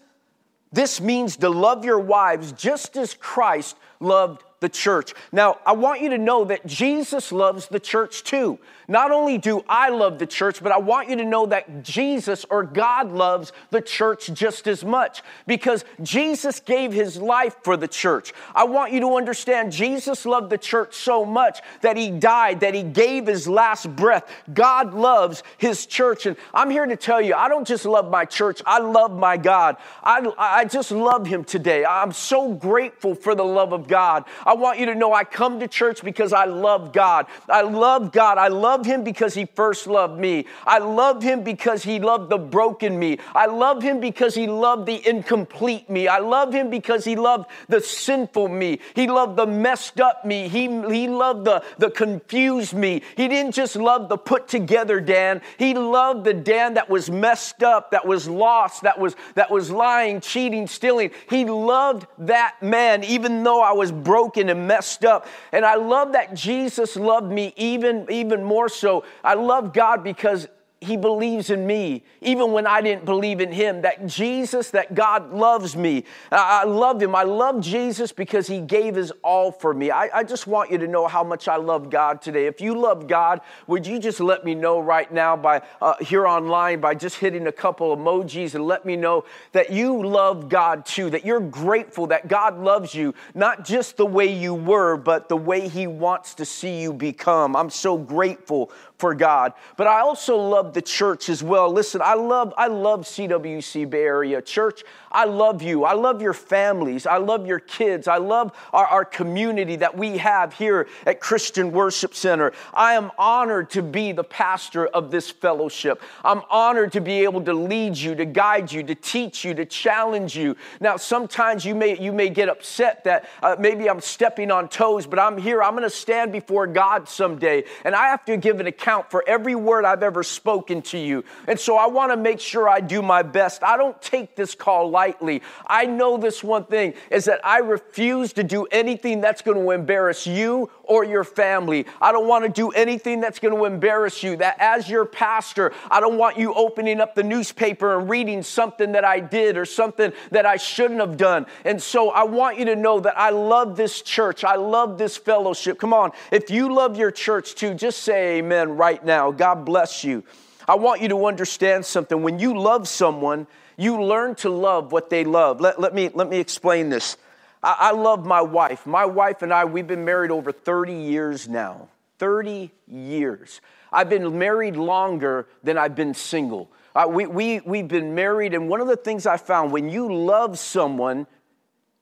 this 0.71 0.99
means 0.99 1.37
to 1.37 1.49
love 1.49 1.85
your 1.85 1.99
wives 1.99 2.51
just 2.51 2.97
as 2.97 3.13
Christ 3.13 3.77
loved 3.99 4.43
the 4.65 4.69
church. 4.69 5.13
Now, 5.31 5.59
I 5.63 5.73
want 5.73 6.01
you 6.01 6.09
to 6.09 6.17
know 6.17 6.43
that 6.45 6.65
Jesus 6.65 7.31
loves 7.31 7.67
the 7.67 7.79
church 7.79 8.23
too. 8.23 8.57
Not 8.87 9.11
only 9.11 9.37
do 9.37 9.63
I 9.69 9.89
love 9.89 10.17
the 10.17 10.25
church, 10.25 10.61
but 10.61 10.71
I 10.71 10.79
want 10.79 11.07
you 11.09 11.15
to 11.17 11.25
know 11.25 11.45
that 11.47 11.83
Jesus 11.83 12.45
or 12.49 12.63
God 12.63 13.11
loves 13.11 13.51
the 13.69 13.81
church 13.81 14.31
just 14.33 14.67
as 14.67 14.83
much 14.83 15.21
because 15.45 15.85
Jesus 16.01 16.59
gave 16.59 16.91
his 16.91 17.17
life 17.17 17.55
for 17.63 17.77
the 17.77 17.87
church. 17.87 18.33
I 18.55 18.63
want 18.63 18.91
you 18.91 18.99
to 19.01 19.15
understand 19.15 19.71
Jesus 19.71 20.25
loved 20.25 20.49
the 20.49 20.57
church 20.57 20.95
so 20.95 21.25
much 21.25 21.61
that 21.81 21.95
he 21.95 22.09
died, 22.09 22.61
that 22.61 22.73
he 22.73 22.81
gave 22.81 23.27
his 23.27 23.47
last 23.47 23.95
breath. 23.95 24.27
God 24.51 24.95
loves 24.95 25.43
his 25.57 25.85
church. 25.85 26.25
And 26.25 26.37
I'm 26.55 26.71
here 26.71 26.87
to 26.87 26.95
tell 26.95 27.21
you, 27.21 27.35
I 27.35 27.49
don't 27.49 27.67
just 27.67 27.85
love 27.85 28.09
my 28.09 28.25
church, 28.25 28.63
I 28.65 28.79
love 28.79 29.15
my 29.15 29.37
God. 29.37 29.77
I, 30.03 30.27
I 30.37 30.65
just 30.65 30.89
love 30.89 31.27
him 31.27 31.43
today. 31.43 31.85
I'm 31.85 32.11
so 32.11 32.53
grateful 32.53 33.13
for 33.13 33.35
the 33.35 33.45
love 33.45 33.73
of 33.73 33.87
God. 33.87 34.25
I 34.43 34.54
want 34.55 34.79
you 34.79 34.87
to 34.87 34.95
know 34.95 35.13
I 35.13 35.23
come 35.23 35.59
to 35.59 35.67
church 35.67 36.03
because 36.03 36.33
I 36.33 36.45
love 36.45 36.91
God. 36.91 37.27
I 37.49 37.61
love 37.61 38.11
God. 38.11 38.37
I 38.37 38.47
love 38.47 38.85
him 38.85 39.03
because 39.03 39.33
he 39.33 39.45
first 39.45 39.87
loved 39.87 40.19
me. 40.19 40.45
I 40.65 40.79
love 40.79 41.23
him 41.23 41.43
because 41.43 41.83
he 41.83 41.99
loved 41.99 42.29
the 42.29 42.37
broken 42.37 42.97
me. 42.97 43.19
I 43.33 43.45
love 43.45 43.81
him 43.81 43.99
because 43.99 44.35
he 44.35 44.47
loved 44.47 44.85
the 44.85 45.07
incomplete 45.07 45.89
me. 45.89 46.07
I 46.07 46.19
love 46.19 46.53
him 46.53 46.69
because 46.69 47.05
he 47.05 47.15
loved 47.15 47.49
the 47.67 47.81
sinful 47.81 48.47
me. 48.49 48.79
He 48.95 49.07
loved 49.07 49.37
the 49.37 49.47
messed 49.47 50.01
up 50.01 50.25
me. 50.25 50.47
He, 50.47 50.63
he 50.67 51.07
loved 51.07 51.45
the, 51.45 51.63
the 51.77 51.89
confused 51.89 52.73
me. 52.73 53.01
He 53.15 53.27
didn't 53.27 53.53
just 53.53 53.75
love 53.75 54.09
the 54.09 54.17
put 54.17 54.47
together 54.47 54.99
Dan. 54.99 55.41
He 55.57 55.73
loved 55.73 56.25
the 56.25 56.33
Dan 56.33 56.75
that 56.75 56.89
was 56.89 57.09
messed 57.09 57.63
up, 57.63 57.91
that 57.91 58.05
was 58.05 58.27
lost, 58.27 58.83
that 58.83 58.99
was, 58.99 59.15
that 59.35 59.51
was 59.51 59.71
lying, 59.71 60.21
cheating, 60.21 60.67
stealing. 60.67 61.11
He 61.29 61.45
loved 61.45 62.07
that 62.19 62.61
man 62.61 63.03
even 63.03 63.43
though 63.43 63.61
I 63.61 63.73
was 63.73 63.91
broken 63.91 64.44
and 64.49 64.67
messed 64.67 65.05
up. 65.05 65.27
And 65.51 65.65
I 65.65 65.75
love 65.75 66.13
that 66.13 66.33
Jesus 66.33 66.95
loved 66.95 67.31
me 67.31 67.53
even, 67.55 68.07
even 68.09 68.43
more 68.43 68.69
so, 68.69 69.03
I 69.23 69.35
love 69.35 69.73
God 69.73 70.03
because 70.03 70.47
he 70.81 70.97
believes 70.97 71.49
in 71.49 71.65
me, 71.65 72.03
even 72.21 72.51
when 72.51 72.67
I 72.67 72.81
didn't 72.81 73.05
believe 73.05 73.39
in 73.39 73.51
him. 73.51 73.81
That 73.81 74.05
Jesus, 74.05 74.71
that 74.71 74.93
God 74.93 75.31
loves 75.33 75.75
me. 75.75 76.03
I, 76.31 76.63
love 76.65 77.01
him. 77.01 77.15
I 77.15 77.23
love 77.23 77.61
Jesus 77.61 78.11
because 78.11 78.47
he 78.47 78.59
gave 78.59 78.95
his 78.95 79.11
all 79.23 79.51
for 79.51 79.73
me. 79.73 79.89
I, 79.89 80.09
I 80.19 80.23
just 80.23 80.47
want 80.47 80.71
you 80.71 80.77
to 80.77 80.87
know 80.87 81.07
how 81.07 81.23
much 81.23 81.47
I 81.47 81.55
love 81.55 81.89
God 81.89 82.21
today. 82.21 82.45
If 82.45 82.61
you 82.61 82.77
love 82.77 83.07
God, 83.07 83.41
would 83.67 83.87
you 83.87 83.99
just 83.99 84.19
let 84.19 84.43
me 84.43 84.53
know 84.53 84.79
right 84.79 85.11
now 85.11 85.35
by 85.35 85.61
uh, 85.81 85.95
here 86.01 86.27
online 86.27 86.81
by 86.81 86.93
just 86.93 87.17
hitting 87.17 87.47
a 87.47 87.51
couple 87.51 87.95
emojis 87.95 88.53
and 88.55 88.65
let 88.65 88.85
me 88.85 88.95
know 88.95 89.25
that 89.53 89.71
you 89.71 90.05
love 90.05 90.49
God 90.49 90.85
too, 90.85 91.09
that 91.09 91.25
you're 91.25 91.39
grateful 91.39 92.07
that 92.07 92.27
God 92.27 92.59
loves 92.59 92.93
you, 92.93 93.13
not 93.33 93.65
just 93.65 93.97
the 93.97 94.05
way 94.05 94.27
you 94.27 94.53
were, 94.53 94.97
but 94.97 95.29
the 95.29 95.37
way 95.37 95.67
he 95.67 95.87
wants 95.87 96.35
to 96.35 96.45
see 96.45 96.81
you 96.81 96.93
become. 96.93 97.55
I'm 97.55 97.69
so 97.69 97.97
grateful 97.97 98.71
for 98.97 99.13
God. 99.13 99.53
But 99.77 99.87
I 99.87 100.01
also 100.01 100.37
love 100.37 100.64
the 100.73 100.81
church 100.81 101.29
as 101.29 101.43
well. 101.43 101.71
Listen, 101.71 102.01
I 102.03 102.13
love 102.13 102.53
I 102.57 102.67
love 102.67 103.01
CWC 103.01 103.89
Bay 103.89 104.03
Area 104.03 104.41
Church. 104.41 104.83
I 105.11 105.25
love 105.25 105.61
you. 105.61 105.85
I 105.85 105.93
love 105.93 106.21
your 106.21 106.33
families. 106.33 107.07
I 107.07 107.17
love 107.17 107.47
your 107.47 107.59
kids. 107.59 108.07
I 108.07 108.17
love 108.17 108.51
our, 108.73 108.85
our 108.85 109.05
community 109.05 109.77
that 109.77 109.97
we 109.97 110.17
have 110.17 110.53
here 110.53 110.87
at 111.05 111.21
Christian 111.21 111.71
Worship 111.71 112.13
Center. 112.13 112.51
I 112.73 112.93
am 112.93 113.11
honored 113.17 113.69
to 113.71 113.81
be 113.81 114.11
the 114.11 114.25
pastor 114.25 114.87
of 114.87 115.11
this 115.11 115.31
fellowship. 115.31 116.01
I'm 116.23 116.41
honored 116.49 116.91
to 116.93 117.01
be 117.01 117.23
able 117.23 117.41
to 117.43 117.53
lead 117.53 117.95
you, 117.95 118.13
to 118.15 118.25
guide 118.25 118.71
you, 118.71 118.83
to 118.83 118.95
teach 118.95 119.45
you, 119.45 119.53
to 119.53 119.65
challenge 119.65 120.35
you. 120.35 120.57
Now, 120.81 120.97
sometimes 120.97 121.63
you 121.63 121.75
may 121.75 121.97
you 121.97 122.11
may 122.11 122.29
get 122.29 122.49
upset 122.49 123.05
that 123.05 123.29
uh, 123.41 123.55
maybe 123.57 123.89
I'm 123.89 124.01
stepping 124.01 124.51
on 124.51 124.67
toes, 124.67 125.07
but 125.07 125.17
I'm 125.17 125.37
here. 125.37 125.63
I'm 125.63 125.71
going 125.71 125.83
to 125.83 125.89
stand 125.89 126.33
before 126.33 126.67
God 126.67 127.07
someday, 127.07 127.63
and 127.85 127.95
I 127.95 128.07
have 128.07 128.25
to 128.25 128.35
give 128.35 128.59
an 128.59 128.67
account 128.67 129.09
for 129.09 129.23
every 129.27 129.55
word 129.55 129.85
I've 129.85 130.03
ever 130.03 130.23
spoken 130.23 130.54
to 130.61 130.97
you. 130.97 131.23
And 131.47 131.59
so 131.59 131.77
I 131.77 131.87
want 131.87 132.11
to 132.11 132.17
make 132.17 132.39
sure 132.39 132.67
I 132.67 132.79
do 132.79 133.01
my 133.01 133.23
best. 133.23 133.63
I 133.63 133.77
don't 133.77 133.99
take 134.01 134.35
this 134.35 134.55
call 134.55 134.89
lightly 134.89 135.05
lightly. 135.05 135.41
I 135.67 135.85
know 135.85 136.17
this 136.17 136.43
one 136.43 136.65
thing 136.65 136.93
is 137.11 137.25
that 137.25 137.39
I 137.43 137.59
refuse 137.59 138.33
to 138.33 138.43
do 138.43 138.65
anything 138.65 139.21
that's 139.21 139.41
going 139.41 139.57
to 139.57 139.71
embarrass 139.71 140.25
you 140.27 140.69
or 140.83 141.03
your 141.03 141.23
family. 141.23 141.85
I 142.01 142.11
don't 142.11 142.27
want 142.27 142.45
to 142.45 142.49
do 142.49 142.69
anything 142.71 143.21
that's 143.21 143.39
going 143.39 143.55
to 143.55 143.65
embarrass 143.65 144.23
you. 144.23 144.37
That 144.37 144.57
as 144.59 144.89
your 144.89 145.05
pastor, 145.05 145.73
I 145.89 145.99
don't 145.99 146.17
want 146.17 146.37
you 146.37 146.53
opening 146.53 147.01
up 147.01 147.15
the 147.15 147.23
newspaper 147.23 147.99
and 147.99 148.09
reading 148.09 148.43
something 148.43 148.91
that 148.93 149.05
I 149.05 149.19
did 149.19 149.57
or 149.57 149.65
something 149.65 150.11
that 150.31 150.45
I 150.45 150.57
shouldn't 150.57 150.99
have 150.99 151.17
done. 151.17 151.45
And 151.63 151.81
so 151.81 152.09
I 152.09 152.23
want 152.23 152.57
you 152.57 152.65
to 152.65 152.75
know 152.75 152.99
that 152.99 153.17
I 153.17 153.29
love 153.29 153.77
this 153.77 154.01
church. 154.01 154.43
I 154.43 154.55
love 154.55 154.97
this 154.97 155.17
fellowship. 155.17 155.79
Come 155.79 155.93
on, 155.93 156.11
if 156.31 156.49
you 156.49 156.73
love 156.73 156.97
your 156.97 157.11
church 157.11 157.55
too, 157.55 157.73
just 157.73 157.99
say 157.99 158.37
amen 158.37 158.77
right 158.77 159.03
now. 159.03 159.31
God 159.31 159.65
bless 159.65 160.03
you. 160.03 160.23
I 160.67 160.75
want 160.75 161.01
you 161.01 161.09
to 161.09 161.25
understand 161.27 161.85
something. 161.85 162.21
When 162.23 162.39
you 162.39 162.59
love 162.59 162.87
someone, 162.87 163.47
you 163.77 164.01
learn 164.01 164.35
to 164.35 164.49
love 164.49 164.91
what 164.91 165.09
they 165.09 165.23
love. 165.23 165.61
Let, 165.61 165.79
let, 165.79 165.93
me, 165.93 166.09
let 166.13 166.29
me 166.29 166.39
explain 166.39 166.89
this. 166.89 167.17
I, 167.61 167.75
I 167.79 167.91
love 167.91 168.25
my 168.25 168.41
wife. 168.41 168.85
My 168.85 169.05
wife 169.05 169.41
and 169.41 169.53
I, 169.53 169.65
we've 169.65 169.87
been 169.87 170.05
married 170.05 170.31
over 170.31 170.51
30 170.51 170.93
years 170.93 171.47
now. 171.47 171.89
30 172.19 172.71
years. 172.87 173.61
I've 173.91 174.09
been 174.09 174.37
married 174.37 174.75
longer 174.75 175.47
than 175.63 175.77
I've 175.77 175.95
been 175.95 176.13
single. 176.13 176.71
Uh, 176.95 177.07
we, 177.09 177.25
we, 177.25 177.59
we've 177.59 177.87
been 177.87 178.15
married, 178.15 178.53
and 178.53 178.69
one 178.69 178.79
of 178.81 178.87
the 178.87 178.95
things 178.95 179.25
I 179.25 179.37
found 179.37 179.71
when 179.71 179.89
you 179.89 180.13
love 180.13 180.57
someone, 180.57 181.27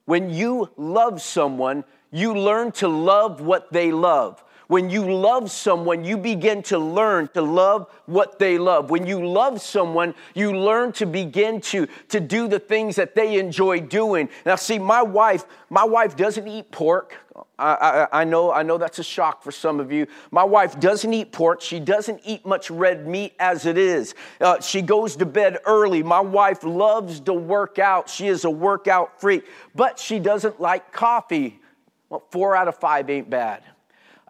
when 0.05 0.29
you 0.29 0.69
love 0.77 1.21
someone, 1.21 1.83
you 2.11 2.35
learn 2.35 2.71
to 2.73 2.87
love 2.87 3.41
what 3.41 3.73
they 3.73 3.91
love. 3.91 4.43
When 4.67 4.89
you 4.89 5.11
love 5.11 5.51
someone, 5.51 6.03
you 6.03 6.17
begin 6.17 6.63
to 6.63 6.79
learn 6.79 7.27
to 7.33 7.41
love 7.41 7.87
what 8.05 8.39
they 8.39 8.57
love. 8.57 8.89
When 8.89 9.05
you 9.05 9.25
love 9.25 9.61
someone, 9.61 10.15
you 10.33 10.57
learn 10.57 10.93
to 10.93 11.05
begin 11.05 11.61
to, 11.61 11.87
to 12.09 12.19
do 12.19 12.47
the 12.47 12.59
things 12.59 12.95
that 12.95 13.15
they 13.15 13.39
enjoy 13.39 13.81
doing. 13.81 14.29
Now, 14.45 14.55
see, 14.55 14.79
my 14.79 15.01
wife, 15.01 15.45
my 15.69 15.83
wife 15.83 16.15
doesn't 16.15 16.47
eat 16.47 16.71
pork. 16.71 17.15
I, 17.57 18.07
I, 18.11 18.21
I, 18.21 18.23
know, 18.23 18.51
I 18.51 18.63
know 18.63 18.77
that's 18.77 18.99
a 18.99 19.03
shock 19.03 19.43
for 19.43 19.51
some 19.51 19.79
of 19.79 19.91
you. 19.91 20.07
My 20.31 20.43
wife 20.43 20.79
doesn't 20.79 21.13
eat 21.13 21.31
pork. 21.31 21.61
She 21.61 21.79
doesn't 21.79 22.21
eat 22.23 22.45
much 22.45 22.69
red 22.69 23.07
meat 23.07 23.33
as 23.39 23.65
it 23.65 23.77
is. 23.77 24.15
Uh, 24.39 24.59
she 24.61 24.81
goes 24.81 25.15
to 25.17 25.25
bed 25.25 25.57
early. 25.65 26.03
My 26.03 26.19
wife 26.19 26.63
loves 26.63 27.19
to 27.21 27.33
work 27.33 27.79
out. 27.79 28.09
She 28.09 28.27
is 28.27 28.45
a 28.45 28.49
workout 28.49 29.19
freak, 29.19 29.45
but 29.75 29.99
she 29.99 30.19
doesn't 30.19 30.59
like 30.59 30.91
coffee. 30.91 31.59
Well, 32.09 32.23
four 32.31 32.55
out 32.55 32.67
of 32.67 32.77
five 32.77 33.09
ain't 33.09 33.29
bad. 33.29 33.63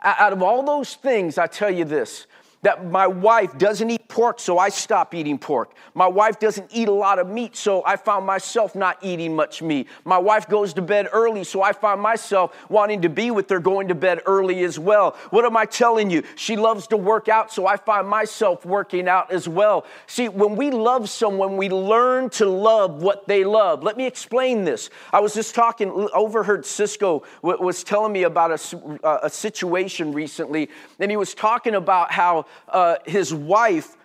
Out 0.03 0.33
of 0.33 0.43
all 0.43 0.63
those 0.63 0.95
things, 0.95 1.37
I 1.37 1.47
tell 1.47 1.71
you 1.71 1.85
this 1.85 2.27
that 2.63 2.85
my 2.85 3.05
wife 3.05 3.57
doesn't 3.57 3.89
eat 3.89 4.07
pork, 4.07 4.39
so 4.39 4.57
I 4.57 4.69
stop 4.69 5.13
eating 5.13 5.37
pork. 5.37 5.73
My 5.93 6.07
wife 6.07 6.39
doesn't 6.39 6.73
eat 6.73 6.87
a 6.87 6.93
lot 6.93 7.19
of 7.19 7.27
meat, 7.27 7.55
so 7.55 7.83
I 7.85 7.97
found 7.97 8.25
myself 8.25 8.73
not 8.73 8.97
eating 9.01 9.35
much 9.35 9.61
meat. 9.61 9.87
My 10.05 10.17
wife 10.17 10.47
goes 10.47 10.73
to 10.73 10.81
bed 10.81 11.07
early, 11.11 11.43
so 11.43 11.61
I 11.61 11.73
find 11.73 12.01
myself 12.01 12.55
wanting 12.69 13.01
to 13.01 13.09
be 13.09 13.31
with 13.31 13.49
her 13.49 13.59
going 13.59 13.89
to 13.89 13.95
bed 13.95 14.21
early 14.25 14.63
as 14.63 14.79
well. 14.79 15.11
What 15.29 15.45
am 15.45 15.57
I 15.57 15.65
telling 15.65 16.09
you? 16.09 16.23
She 16.35 16.55
loves 16.55 16.87
to 16.87 16.97
work 16.97 17.27
out, 17.27 17.51
so 17.51 17.67
I 17.67 17.75
find 17.75 18.07
myself 18.07 18.65
working 18.65 19.07
out 19.07 19.31
as 19.31 19.47
well. 19.47 19.85
See, 20.07 20.29
when 20.29 20.55
we 20.55 20.71
love 20.71 21.09
someone, 21.09 21.57
we 21.57 21.69
learn 21.69 22.29
to 22.31 22.45
love 22.45 23.03
what 23.03 23.27
they 23.27 23.43
love. 23.43 23.83
Let 23.83 23.97
me 23.97 24.07
explain 24.07 24.63
this. 24.63 24.89
I 25.11 25.19
was 25.19 25.33
just 25.33 25.53
talking, 25.53 26.09
overheard 26.13 26.65
Cisco 26.65 27.23
was 27.41 27.83
telling 27.83 28.13
me 28.13 28.23
about 28.23 28.51
a, 28.51 28.77
uh, 29.03 29.19
a 29.23 29.29
situation 29.29 30.13
recently, 30.13 30.69
and 30.99 31.11
he 31.11 31.17
was 31.17 31.33
talking 31.33 31.75
about 31.75 32.11
how 32.11 32.45
uh, 32.69 32.95
his 33.05 33.33
wife 33.33 33.95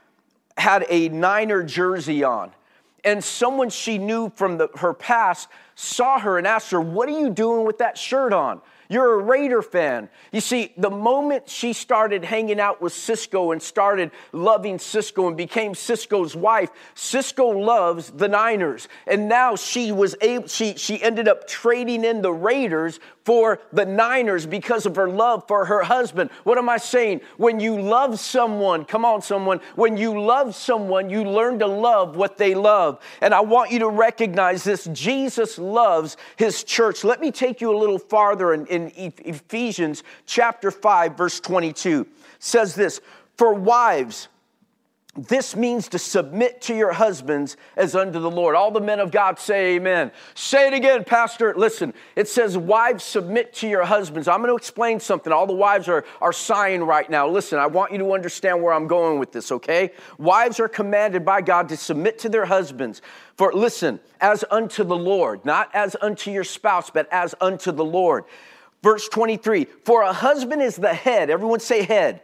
had 0.57 0.87
a 0.89 1.09
Niner 1.09 1.63
jersey 1.63 2.25
on. 2.25 2.53
And 3.05 3.23
someone 3.23 3.71
she 3.71 3.97
knew 3.97 4.31
from 4.35 4.59
the, 4.59 4.69
her 4.77 4.93
past 4.93 5.49
saw 5.75 6.19
her 6.19 6.37
and 6.37 6.47
asked 6.47 6.71
her, 6.73 6.81
What 6.81 7.09
are 7.09 7.19
you 7.19 7.31
doing 7.31 7.65
with 7.65 7.79
that 7.79 7.97
shirt 7.97 8.33
on? 8.33 8.61
You're 8.91 9.21
a 9.21 9.23
Raider 9.23 9.61
fan. 9.61 10.09
You 10.33 10.41
see, 10.41 10.73
the 10.79 10.91
moment 10.91 11.49
she 11.49 11.75
started 11.75 12.25
hanging 12.25 12.59
out 12.59 12.81
with 12.81 12.95
Cisco 12.95 13.53
and 13.53 13.63
started 13.63 14.11
loving 14.33 14.79
Cisco 14.79 15.29
and 15.29 15.37
became 15.37 15.75
Cisco's 15.75 16.35
wife, 16.35 16.71
Cisco 16.95 17.49
loves 17.49 18.11
the 18.11 18.29
Niners. 18.29 18.89
And 19.07 19.29
now 19.29 19.57
she 19.57 19.93
was 19.93 20.17
able, 20.23 20.49
she, 20.49 20.75
she 20.77 21.03
ended 21.03 21.29
up 21.29 21.47
trading 21.47 22.03
in 22.03 22.23
the 22.23 22.33
Raiders 22.33 22.99
for 23.29 23.61
the 23.75 23.85
Niners 23.85 24.47
because 24.47 24.87
of 24.87 24.97
her 24.97 25.07
love 25.07 25.47
for 25.47 25.67
her 25.67 25.83
husband. 25.83 26.31
What 26.45 26.57
am 26.57 26.71
I 26.71 26.79
saying? 26.79 27.21
When 27.37 27.61
you 27.61 27.79
love 27.79 28.19
someone, 28.19 28.87
come 28.87 29.05
on, 29.05 29.21
someone, 29.21 29.61
when 29.75 29.99
you 29.99 30.19
love 30.19 30.55
someone, 30.55 31.11
you 31.11 31.25
learn 31.25 31.59
to 31.59 31.67
love 31.67 32.17
what 32.17 32.39
they 32.39 32.55
love. 32.55 33.03
And 33.21 33.35
I 33.35 33.41
want 33.41 33.71
you 33.71 33.81
to 33.81 33.89
recognize 33.91 34.65
this 34.65 34.89
Jesus 34.95 35.59
loves 35.59 36.17
his 36.37 36.65
church. 36.65 37.05
Let 37.05 37.21
me 37.21 37.31
take 37.31 37.61
you 37.61 37.71
a 37.71 37.77
little 37.77 37.99
farther 37.99 38.55
in, 38.55 38.65
in 38.65 38.91
Ephesians 38.97 40.05
chapter 40.25 40.71
5, 40.71 41.15
verse 41.15 41.39
22. 41.39 42.01
It 42.01 42.09
says 42.39 42.75
this 42.75 43.03
For 43.37 43.53
wives, 43.53 44.29
this 45.17 45.57
means 45.57 45.89
to 45.89 45.99
submit 45.99 46.61
to 46.63 46.77
your 46.77 46.93
husbands 46.93 47.57
as 47.77 47.97
unto 47.97 48.21
the 48.21 48.31
Lord. 48.31 48.55
All 48.55 48.71
the 48.71 48.81
men 48.81 49.01
of 49.01 49.11
God 49.11 49.39
say 49.39 49.75
amen. 49.75 50.13
Say 50.35 50.69
it 50.69 50.75
again, 50.75 51.03
Pastor. 51.03 51.55
Listen, 51.57 51.93
it 52.15 52.29
says, 52.29 52.57
Wives, 52.57 53.03
submit 53.03 53.53
to 53.55 53.69
your 53.69 53.85
husbands. 53.85 54.29
I'm 54.29 54.39
going 54.39 54.51
to 54.51 54.57
explain 54.57 55.01
something. 55.01 55.33
All 55.33 55.47
the 55.47 55.55
wives 55.55 55.89
are, 55.89 56.05
are 56.21 56.33
sighing 56.33 56.85
right 56.85 57.09
now. 57.11 57.27
Listen, 57.27 57.59
I 57.59 57.67
want 57.67 57.91
you 57.91 57.99
to 57.99 58.13
understand 58.13 58.63
where 58.63 58.73
I'm 58.73 58.87
going 58.87 59.19
with 59.19 59.33
this, 59.33 59.51
okay? 59.51 59.91
Wives 60.19 60.61
are 60.61 60.69
commanded 60.69 61.25
by 61.25 61.41
God 61.41 61.69
to 61.71 61.77
submit 61.77 62.21
to 62.21 62.29
their 62.29 62.47
husbands. 62.47 63.03
For, 63.37 63.53
listen, 63.53 63.99
as 64.21 64.45
unto 64.51 64.85
the 64.85 64.97
Lord, 64.97 65.45
not 65.45 65.75
as 65.75 65.97
unto 66.01 66.31
your 66.31 66.45
spouse, 66.45 66.91
but 66.91 67.13
as 67.13 67.35
unto 67.41 67.73
the 67.73 67.85
Lord. 67.85 68.25
Verse 68.85 69.09
23 69.09 69.65
For 69.85 70.03
a 70.03 70.13
husband 70.13 70.63
is 70.63 70.77
the 70.77 70.95
head, 70.95 71.29
everyone 71.29 71.61
say 71.61 71.83
head 71.83 72.21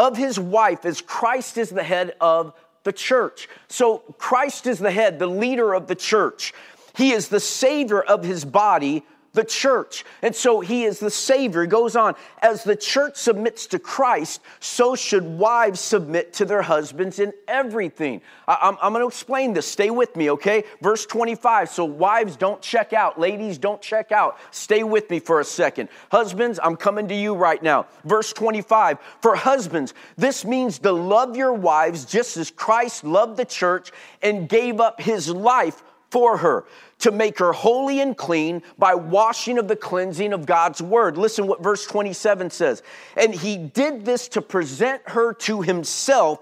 of 0.00 0.16
his 0.16 0.40
wife 0.40 0.86
as 0.86 1.02
Christ 1.02 1.58
is 1.58 1.68
the 1.68 1.82
head 1.82 2.14
of 2.22 2.54
the 2.84 2.92
church. 2.92 3.50
So 3.68 3.98
Christ 4.16 4.66
is 4.66 4.78
the 4.78 4.90
head, 4.90 5.18
the 5.18 5.26
leader 5.26 5.74
of 5.74 5.88
the 5.88 5.94
church. 5.94 6.54
He 6.96 7.12
is 7.12 7.28
the 7.28 7.38
savior 7.38 8.00
of 8.00 8.24
his 8.24 8.46
body, 8.46 9.04
the 9.32 9.44
church. 9.44 10.04
And 10.22 10.34
so 10.34 10.60
he 10.60 10.84
is 10.84 10.98
the 10.98 11.10
Savior. 11.10 11.62
He 11.62 11.68
goes 11.68 11.94
on, 11.94 12.14
as 12.42 12.64
the 12.64 12.76
church 12.76 13.16
submits 13.16 13.66
to 13.68 13.78
Christ, 13.78 14.40
so 14.58 14.96
should 14.96 15.24
wives 15.24 15.80
submit 15.80 16.32
to 16.34 16.44
their 16.44 16.62
husbands 16.62 17.18
in 17.18 17.32
everything. 17.46 18.22
I, 18.48 18.68
am 18.68 18.78
I'm 18.82 18.92
going 18.92 19.02
to 19.02 19.08
explain 19.08 19.52
this. 19.52 19.66
Stay 19.66 19.90
with 19.90 20.16
me, 20.16 20.30
okay? 20.32 20.64
Verse 20.80 21.06
25. 21.06 21.70
So, 21.70 21.84
wives, 21.84 22.36
don't 22.36 22.60
check 22.60 22.92
out. 22.92 23.20
Ladies, 23.20 23.58
don't 23.58 23.80
check 23.80 24.10
out. 24.10 24.38
Stay 24.50 24.82
with 24.82 25.08
me 25.10 25.20
for 25.20 25.40
a 25.40 25.44
second. 25.44 25.88
Husbands, 26.10 26.58
I'm 26.62 26.76
coming 26.76 27.08
to 27.08 27.14
you 27.14 27.34
right 27.34 27.62
now. 27.62 27.86
Verse 28.04 28.32
25. 28.32 28.98
For 29.20 29.36
husbands, 29.36 29.94
this 30.16 30.44
means 30.44 30.80
to 30.80 30.92
love 30.92 31.36
your 31.36 31.52
wives 31.52 32.04
just 32.04 32.36
as 32.36 32.50
Christ 32.50 33.04
loved 33.04 33.36
the 33.36 33.44
church 33.44 33.92
and 34.22 34.48
gave 34.48 34.80
up 34.80 35.00
his 35.00 35.28
life 35.28 35.82
for 36.10 36.36
her 36.38 36.64
to 36.98 37.10
make 37.10 37.38
her 37.38 37.52
holy 37.52 38.00
and 38.00 38.16
clean 38.16 38.62
by 38.78 38.94
washing 38.94 39.58
of 39.58 39.68
the 39.68 39.76
cleansing 39.76 40.32
of 40.32 40.46
God's 40.46 40.82
word. 40.82 41.16
Listen 41.16 41.46
what 41.46 41.62
verse 41.62 41.86
27 41.86 42.50
says. 42.50 42.82
And 43.16 43.34
he 43.34 43.56
did 43.56 44.04
this 44.04 44.28
to 44.28 44.42
present 44.42 45.02
her 45.06 45.32
to 45.34 45.62
himself 45.62 46.40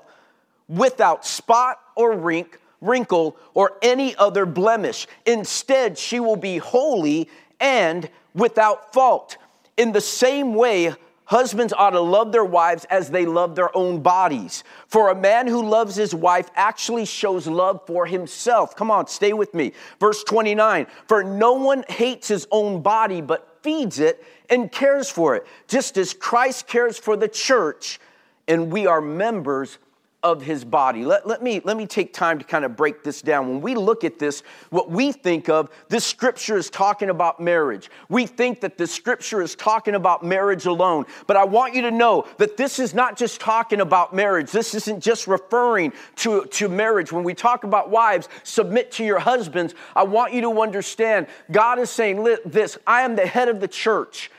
without 0.68 1.24
spot 1.24 1.80
or 1.96 2.12
wrinkle 2.16 2.58
wrinkle 2.80 3.36
or 3.54 3.76
any 3.82 4.14
other 4.16 4.46
blemish. 4.46 5.06
Instead, 5.26 5.98
she 5.98 6.20
will 6.20 6.36
be 6.36 6.58
holy 6.58 7.28
and 7.60 8.08
without 8.34 8.92
fault. 8.92 9.36
In 9.76 9.92
the 9.92 10.00
same 10.00 10.54
way, 10.54 10.94
Husbands 11.28 11.74
ought 11.74 11.90
to 11.90 12.00
love 12.00 12.32
their 12.32 12.44
wives 12.44 12.86
as 12.86 13.10
they 13.10 13.26
love 13.26 13.54
their 13.54 13.76
own 13.76 14.00
bodies. 14.00 14.64
For 14.86 15.10
a 15.10 15.14
man 15.14 15.46
who 15.46 15.62
loves 15.62 15.94
his 15.94 16.14
wife 16.14 16.50
actually 16.54 17.04
shows 17.04 17.46
love 17.46 17.82
for 17.86 18.06
himself. 18.06 18.74
Come 18.74 18.90
on, 18.90 19.08
stay 19.08 19.34
with 19.34 19.52
me. 19.52 19.74
Verse 20.00 20.24
29 20.24 20.86
For 21.06 21.22
no 21.22 21.52
one 21.52 21.84
hates 21.90 22.28
his 22.28 22.48
own 22.50 22.80
body, 22.80 23.20
but 23.20 23.58
feeds 23.62 23.98
it 23.98 24.24
and 24.48 24.72
cares 24.72 25.10
for 25.10 25.36
it, 25.36 25.46
just 25.66 25.98
as 25.98 26.14
Christ 26.14 26.66
cares 26.66 26.96
for 26.96 27.14
the 27.14 27.28
church, 27.28 28.00
and 28.46 28.72
we 28.72 28.86
are 28.86 29.02
members 29.02 29.76
of 30.22 30.42
his 30.42 30.64
body. 30.64 31.04
Let, 31.04 31.28
let, 31.28 31.42
me, 31.42 31.60
let 31.62 31.76
me 31.76 31.86
take 31.86 32.12
time 32.12 32.40
to 32.40 32.44
kind 32.44 32.64
of 32.64 32.76
break 32.76 33.04
this 33.04 33.22
down. 33.22 33.48
When 33.48 33.60
we 33.60 33.76
look 33.76 34.02
at 34.02 34.18
this, 34.18 34.42
what 34.70 34.90
we 34.90 35.12
think 35.12 35.48
of, 35.48 35.70
this 35.88 36.04
scripture 36.04 36.56
is 36.56 36.70
talking 36.70 37.08
about 37.08 37.38
marriage. 37.38 37.88
We 38.08 38.26
think 38.26 38.60
that 38.62 38.76
the 38.76 38.86
scripture 38.88 39.42
is 39.42 39.54
talking 39.54 39.94
about 39.94 40.24
marriage 40.24 40.66
alone. 40.66 41.06
But 41.28 41.36
I 41.36 41.44
want 41.44 41.74
you 41.74 41.82
to 41.82 41.92
know 41.92 42.26
that 42.38 42.56
this 42.56 42.80
is 42.80 42.94
not 42.94 43.16
just 43.16 43.40
talking 43.40 43.80
about 43.80 44.12
marriage. 44.12 44.50
This 44.50 44.74
isn't 44.74 45.00
just 45.00 45.28
referring 45.28 45.92
to, 46.16 46.46
to 46.46 46.68
marriage. 46.68 47.12
When 47.12 47.22
we 47.22 47.34
talk 47.34 47.62
about 47.62 47.90
wives, 47.90 48.28
submit 48.42 48.90
to 48.92 49.04
your 49.04 49.20
husbands, 49.20 49.76
I 49.94 50.02
want 50.02 50.32
you 50.32 50.40
to 50.42 50.60
understand 50.60 51.28
God 51.52 51.78
is 51.78 51.90
saying 51.90 52.24
this 52.44 52.76
I 52.86 53.02
am 53.02 53.14
the 53.14 53.26
head 53.26 53.48
of 53.48 53.60
the 53.60 53.68
church. 53.68 54.32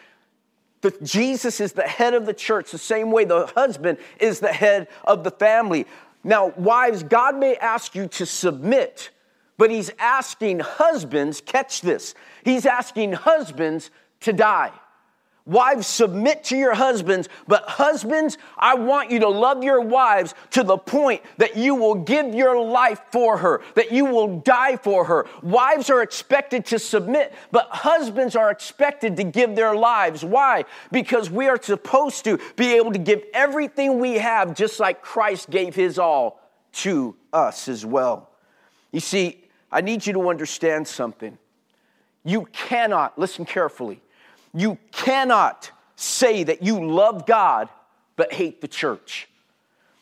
That 0.82 1.04
Jesus 1.04 1.60
is 1.60 1.74
the 1.74 1.84
head 1.84 2.14
of 2.14 2.26
the 2.26 2.34
church, 2.34 2.72
the 2.72 2.78
same 2.78 3.12
way 3.12 3.26
the 3.26 3.48
husband 3.48 3.98
is 4.20 4.40
the 4.40 4.54
head 4.54 4.88
of 5.04 5.24
the 5.24 5.32
family. 5.32 5.86
Now, 6.24 6.54
wives, 6.56 7.04
God 7.04 7.38
may 7.38 7.56
ask 7.58 7.96
you 7.96 8.08
to 8.08 8.26
submit, 8.26 9.10
but 9.58 9.72
He's 9.72 9.92
asking 10.00 10.60
husbands, 10.60 11.42
catch 11.42 11.82
this, 11.82 12.16
He's 12.44 12.66
asking 12.66 13.14
husbands 13.14 13.92
to 14.22 14.34
die. 14.34 14.72
Wives, 15.46 15.88
submit 15.88 16.44
to 16.46 16.58
your 16.58 16.76
husbands, 16.76 17.28
but 17.48 17.64
husbands, 17.64 18.38
I 18.58 18.76
want 18.76 19.10
you 19.10 19.20
to 19.22 19.30
love 19.30 19.64
your 19.64 19.82
wives 19.82 20.36
to 20.52 20.64
the 20.64 20.78
point 20.78 21.24
that 21.38 21.58
you 21.58 21.74
will 21.74 21.96
give 21.96 22.36
your 22.36 22.64
life 22.64 23.02
for 23.12 23.38
her, 23.38 23.62
that 23.74 23.92
you 23.92 24.06
will 24.06 24.42
die 24.42 24.76
for 24.76 25.06
her. 25.06 25.26
Wives 25.42 25.90
are 25.90 26.04
expected 26.04 26.66
to 26.68 26.78
submit, 26.78 27.34
but 27.52 27.68
husbands 27.70 28.36
are 28.36 28.52
expected 28.52 29.18
to 29.18 29.24
give 29.24 29.56
their 29.56 29.76
lives. 29.76 30.24
Why? 30.24 30.66
Because 30.92 31.32
we 31.32 31.48
are 31.48 31.60
supposed 31.60 32.26
to 32.26 32.40
be 32.56 32.74
able 32.74 32.92
to 32.92 33.00
give 33.00 33.24
everything 33.34 34.00
we 34.00 34.16
have, 34.16 34.56
just 34.56 34.80
like 34.80 35.02
Christ 35.02 35.50
gave 35.50 35.74
his 35.74 35.98
all 35.98 36.40
to 36.74 37.16
us 37.34 37.68
as 37.68 37.86
well. 37.86 38.30
You 38.92 39.00
see, 39.00 39.44
I 39.72 39.82
need 39.82 40.06
you 40.06 40.14
to 40.14 40.30
understand 40.30 40.88
something. 40.88 41.40
You 42.24 42.46
cannot, 42.52 43.18
listen 43.18 43.46
carefully 43.46 44.02
you 44.54 44.78
cannot 44.92 45.72
say 45.96 46.44
that 46.44 46.64
you 46.64 46.86
love 46.86 47.26
God 47.26 47.70
but 48.16 48.34
hate 48.34 48.62
the 48.62 48.68
church. 48.68 49.28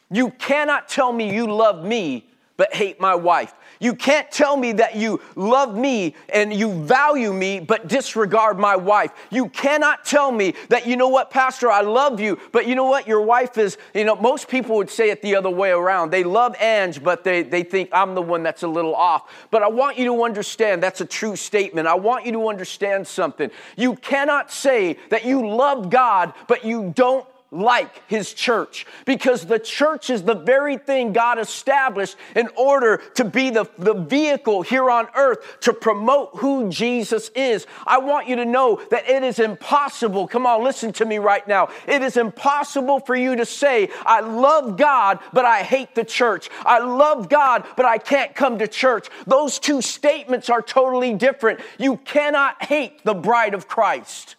You 0.10 0.32
cannot 0.32 0.88
tell 0.88 1.12
me 1.12 1.34
you 1.34 1.52
love 1.52 1.84
me 1.84 2.26
but 2.58 2.74
hate 2.74 3.00
my 3.00 3.16
wife. 3.16 3.54
You 3.80 3.94
can't 3.94 4.30
tell 4.32 4.58
me 4.58 4.72
that 4.74 4.96
you 4.96 5.22
love 5.36 5.76
me 5.76 6.16
and 6.30 6.52
you 6.52 6.74
value 6.84 7.32
me, 7.32 7.60
but 7.60 7.88
disregard 7.88 8.58
my 8.58 8.76
wife. 8.76 9.12
You 9.30 9.50
cannot 9.50 10.04
tell 10.04 10.32
me 10.32 10.56
that, 10.70 10.88
you 10.88 10.98
know 10.98 11.10
what, 11.10 11.30
Pastor, 11.30 11.70
I 11.70 11.82
love 11.82 12.20
you, 12.20 12.40
but 12.52 12.68
you 12.68 12.74
know 12.74 12.86
what, 12.86 13.08
your 13.08 13.22
wife 13.22 13.58
is, 13.58 13.78
you 13.94 14.04
know, 14.04 14.16
most 14.16 14.48
people 14.48 14.76
would 14.78 14.90
say 14.90 15.12
it 15.12 15.22
the 15.22 15.36
other 15.36 15.50
way 15.50 15.70
around. 15.70 16.10
They 16.10 16.24
love 16.24 16.56
Ange, 16.60 17.04
but 17.04 17.24
they, 17.24 17.44
they 17.44 17.64
think 17.64 17.90
I'm 17.94 18.16
the 18.16 18.22
one 18.22 18.42
that's 18.42 18.64
a 18.64 18.68
little 18.68 18.96
off. 18.96 19.32
But 19.52 19.62
I 19.62 19.68
want 19.68 19.98
you 19.98 20.06
to 20.06 20.24
understand 20.24 20.82
that's 20.82 21.02
a 21.02 21.06
true 21.06 21.36
statement. 21.36 21.88
I 21.88 21.96
want 21.96 22.26
you 22.26 22.32
to 22.32 22.48
understand 22.50 23.06
something. 23.08 23.52
You 23.76 23.96
cannot 23.96 24.52
say 24.52 24.98
that 25.10 25.24
you 25.24 25.48
love 25.48 25.92
God, 25.92 26.34
but 26.48 26.66
you 26.66 26.92
don't 26.96 27.28
like 27.52 28.04
his 28.08 28.34
church 28.34 28.86
because 29.06 29.46
the 29.46 29.60
church 29.60 30.10
is 30.10 30.24
the 30.24 30.36
very 30.36 30.78
thing 30.78 31.14
God 31.14 31.40
established 31.40 32.18
in 32.36 32.50
order 32.58 32.98
to 33.16 33.24
be 33.24 33.50
the, 33.50 33.70
the 33.78 33.94
vehicle 33.94 34.62
here 34.62 34.90
on 34.90 35.08
earth 35.16 35.60
to 35.62 35.74
promote 35.74 36.32
who 36.36 36.70
Jesus 36.70 37.30
is. 37.36 37.66
I 37.86 38.00
want 38.00 38.28
you 38.28 38.36
to 38.38 38.46
know 38.46 38.82
that 38.92 39.08
it 39.10 39.24
is 39.24 39.40
impossible. 39.40 40.28
Come 40.28 40.46
on, 40.46 40.64
listen 40.64 40.92
to 40.94 41.06
me 41.06 41.20
right 41.20 41.48
now. 41.48 41.70
It 41.88 42.02
is 42.02 42.18
impossible 42.18 43.00
for 43.00 43.16
you 43.16 43.36
to 43.38 43.46
say, 43.46 43.90
I 44.06 44.20
love 44.20 44.78
God, 44.78 45.20
but 45.32 45.46
I 45.46 45.64
hate 45.64 45.96
the 45.96 46.04
church. 46.04 46.50
I 46.66 46.80
love 46.80 47.30
God, 47.30 47.66
but 47.78 47.86
I 47.86 47.98
can't 47.98 48.36
come 48.36 48.60
to 48.60 48.68
church. 48.68 49.08
Those 49.26 49.58
two 49.58 49.82
statements 49.82 50.50
are 50.50 50.62
totally 50.62 51.14
different. 51.14 51.62
You 51.78 51.98
cannot 51.98 52.64
hate 52.64 53.04
the 53.06 53.14
bride 53.14 53.54
of 53.54 53.68
Christ, 53.68 54.36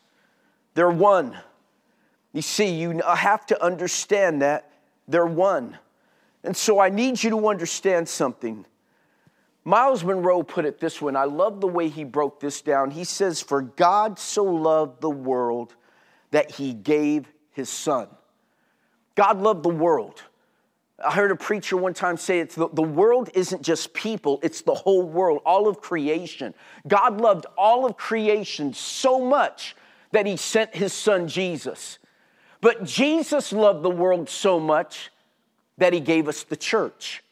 they're 0.74 0.90
one. 0.90 1.38
You 2.32 2.42
see, 2.42 2.68
you 2.68 3.00
have 3.04 3.46
to 3.46 3.62
understand 3.62 4.42
that 4.42 4.70
they're 5.06 5.26
one. 5.26 5.78
And 6.44 6.56
so 6.56 6.78
I 6.78 6.88
need 6.88 7.22
you 7.22 7.30
to 7.30 7.48
understand 7.48 8.08
something. 8.08 8.64
Myles 9.64 10.04
Munroe 10.04 10.42
put 10.42 10.64
it 10.64 10.80
this 10.80 11.02
way, 11.02 11.10
and 11.10 11.18
I 11.18 11.24
love 11.24 11.60
the 11.60 11.66
way 11.66 11.88
he 11.88 12.04
broke 12.04 12.40
this 12.40 12.62
down. 12.62 12.90
He 12.90 13.04
says, 13.04 13.40
For 13.40 13.60
God 13.62 14.18
so 14.18 14.44
loved 14.44 15.00
the 15.00 15.10
world 15.10 15.74
that 16.30 16.52
he 16.52 16.72
gave 16.72 17.26
his 17.52 17.68
son. 17.68 18.08
God 19.14 19.40
loved 19.40 19.62
the 19.64 19.68
world. 19.68 20.22
I 21.04 21.12
heard 21.12 21.30
a 21.30 21.36
preacher 21.36 21.76
one 21.76 21.94
time 21.94 22.16
say 22.16 22.40
it's 22.40 22.54
the, 22.54 22.68
the 22.68 22.82
world 22.82 23.30
isn't 23.34 23.62
just 23.62 23.92
people, 23.92 24.40
it's 24.42 24.62
the 24.62 24.74
whole 24.74 25.02
world, 25.02 25.42
all 25.44 25.68
of 25.68 25.80
creation. 25.80 26.54
God 26.86 27.20
loved 27.20 27.46
all 27.56 27.86
of 27.86 27.96
creation 27.96 28.72
so 28.74 29.24
much 29.24 29.76
that 30.12 30.26
he 30.26 30.36
sent 30.36 30.74
his 30.74 30.92
son 30.92 31.28
Jesus. 31.28 31.98
But 32.60 32.84
Jesus 32.84 33.52
loved 33.52 33.82
the 33.82 33.90
world 33.90 34.28
so 34.28 34.58
much 34.58 35.10
that 35.78 35.92
he 35.92 36.00
gave 36.00 36.28
us 36.28 36.42
the 36.42 36.56
church. 36.56 37.22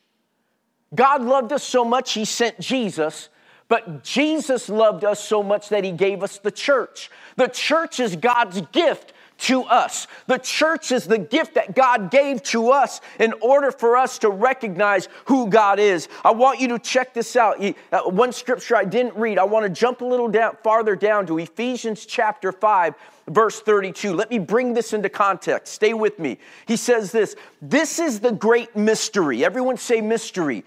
God 0.95 1.23
loved 1.23 1.53
us 1.53 1.65
so 1.65 1.85
much, 1.85 2.13
he 2.13 2.25
sent 2.25 2.61
Jesus, 2.61 3.29
but 3.69 4.05
Jesus 4.05 4.69
loved 4.69 5.05
us 5.05 5.23
so 5.23 5.43
much 5.43 5.69
that 5.71 5.83
he 5.83 5.91
gave 5.91 6.23
us 6.23 6.39
the 6.39 6.53
church. 6.53 7.11
The 7.35 7.49
church 7.49 7.99
is 7.99 8.15
God's 8.15 8.61
gift 8.73 9.13
to 9.39 9.65
us. 9.65 10.07
The 10.27 10.39
church 10.39 10.93
is 10.93 11.07
the 11.07 11.19
gift 11.19 11.55
that 11.55 11.75
God 11.75 12.11
gave 12.11 12.43
to 12.45 12.71
us 12.71 13.01
in 13.21 13.35
order 13.41 13.71
for 13.71 13.97
us 13.97 14.19
to 14.19 14.31
recognize 14.31 15.09
who 15.27 15.49
God 15.49 15.79
is. 15.79 16.09
I 16.25 16.33
want 16.33 16.61
you 16.61 16.69
to 16.69 16.79
check 16.79 17.15
this 17.15 17.37
out. 17.37 17.63
Uh, 17.63 18.03
one 18.05 18.33
scripture 18.33 18.77
I 18.77 18.85
didn't 18.85 19.17
read, 19.17 19.39
I 19.39 19.45
want 19.45 19.65
to 19.65 19.71
jump 19.71 20.01
a 20.01 20.05
little 20.05 20.29
down, 20.29 20.57
farther 20.63 20.97
down 20.97 21.27
to 21.27 21.39
Ephesians 21.39 22.07
chapter 22.07 22.53
5, 22.53 22.95
verse 23.29 23.61
32. 23.61 24.15
Let 24.15 24.31
me 24.31 24.39
bring 24.39 24.75
this 24.75 24.93
into 24.93 25.09
context. 25.09 25.75
Stay 25.75 25.93
with 25.93 26.19
me. 26.19 26.39
He 26.67 26.77
says 26.77 27.13
this 27.13 27.37
This 27.61 27.99
is 27.99 28.21
the 28.21 28.33
great 28.33 28.75
mystery. 28.77 29.45
Everyone 29.45 29.77
say 29.77 30.01
mystery 30.01 30.65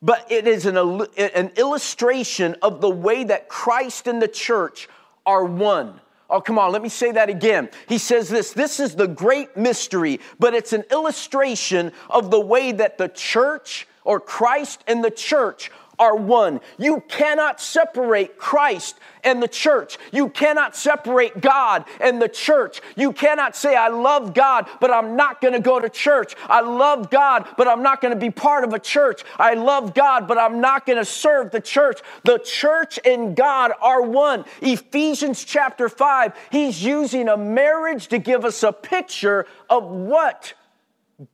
but 0.00 0.30
it 0.30 0.46
is 0.46 0.64
an, 0.64 0.76
an, 0.76 1.50
illustration 1.56 2.54
of 2.62 2.80
the 2.80 2.88
way 2.88 3.24
that 3.24 3.48
Christ 3.48 4.06
and 4.06 4.22
the 4.22 4.28
church 4.28 4.88
are 5.26 5.44
one. 5.44 6.00
Oh, 6.30 6.40
come 6.40 6.58
on, 6.58 6.72
let 6.72 6.82
me 6.82 6.90
say 6.90 7.12
that 7.12 7.30
again. 7.30 7.70
He 7.88 7.98
says 7.98 8.28
this 8.28 8.52
this 8.52 8.80
is 8.80 8.94
the 8.94 9.08
great 9.08 9.56
mystery, 9.56 10.20
but 10.38 10.54
it's 10.54 10.72
an 10.72 10.84
illustration 10.90 11.92
of 12.10 12.30
the 12.30 12.40
way 12.40 12.72
that 12.72 12.98
the 12.98 13.08
church 13.08 13.86
or 14.04 14.20
Christ 14.20 14.84
and 14.86 15.02
the 15.02 15.10
church 15.10 15.70
are 15.98 16.16
one. 16.16 16.60
You 16.78 17.02
cannot 17.08 17.60
separate 17.60 18.38
Christ 18.38 18.98
and 19.24 19.42
the 19.42 19.48
church. 19.48 19.98
You 20.12 20.28
cannot 20.28 20.76
separate 20.76 21.40
God 21.40 21.84
and 22.00 22.20
the 22.20 22.28
church. 22.28 22.80
You 22.96 23.12
cannot 23.12 23.56
say, 23.56 23.74
I 23.76 23.88
love 23.88 24.34
God, 24.34 24.68
but 24.80 24.90
I'm 24.90 25.16
not 25.16 25.40
going 25.40 25.54
to 25.54 25.60
go 25.60 25.80
to 25.80 25.88
church. 25.88 26.34
I 26.48 26.60
love 26.60 27.10
God, 27.10 27.48
but 27.56 27.68
I'm 27.68 27.82
not 27.82 28.00
going 28.00 28.14
to 28.14 28.20
be 28.20 28.30
part 28.30 28.64
of 28.64 28.72
a 28.72 28.78
church. 28.78 29.22
I 29.38 29.54
love 29.54 29.94
God, 29.94 30.28
but 30.28 30.38
I'm 30.38 30.60
not 30.60 30.86
going 30.86 30.98
to 30.98 31.04
serve 31.04 31.50
the 31.50 31.60
church. 31.60 32.00
The 32.24 32.38
church 32.38 32.98
and 33.04 33.36
God 33.36 33.72
are 33.80 34.02
one. 34.02 34.44
Ephesians 34.60 35.44
chapter 35.44 35.88
5, 35.88 36.32
he's 36.50 36.82
using 36.82 37.28
a 37.28 37.36
marriage 37.36 38.08
to 38.08 38.18
give 38.18 38.44
us 38.44 38.62
a 38.62 38.72
picture 38.72 39.46
of 39.68 39.84
what 39.84 40.54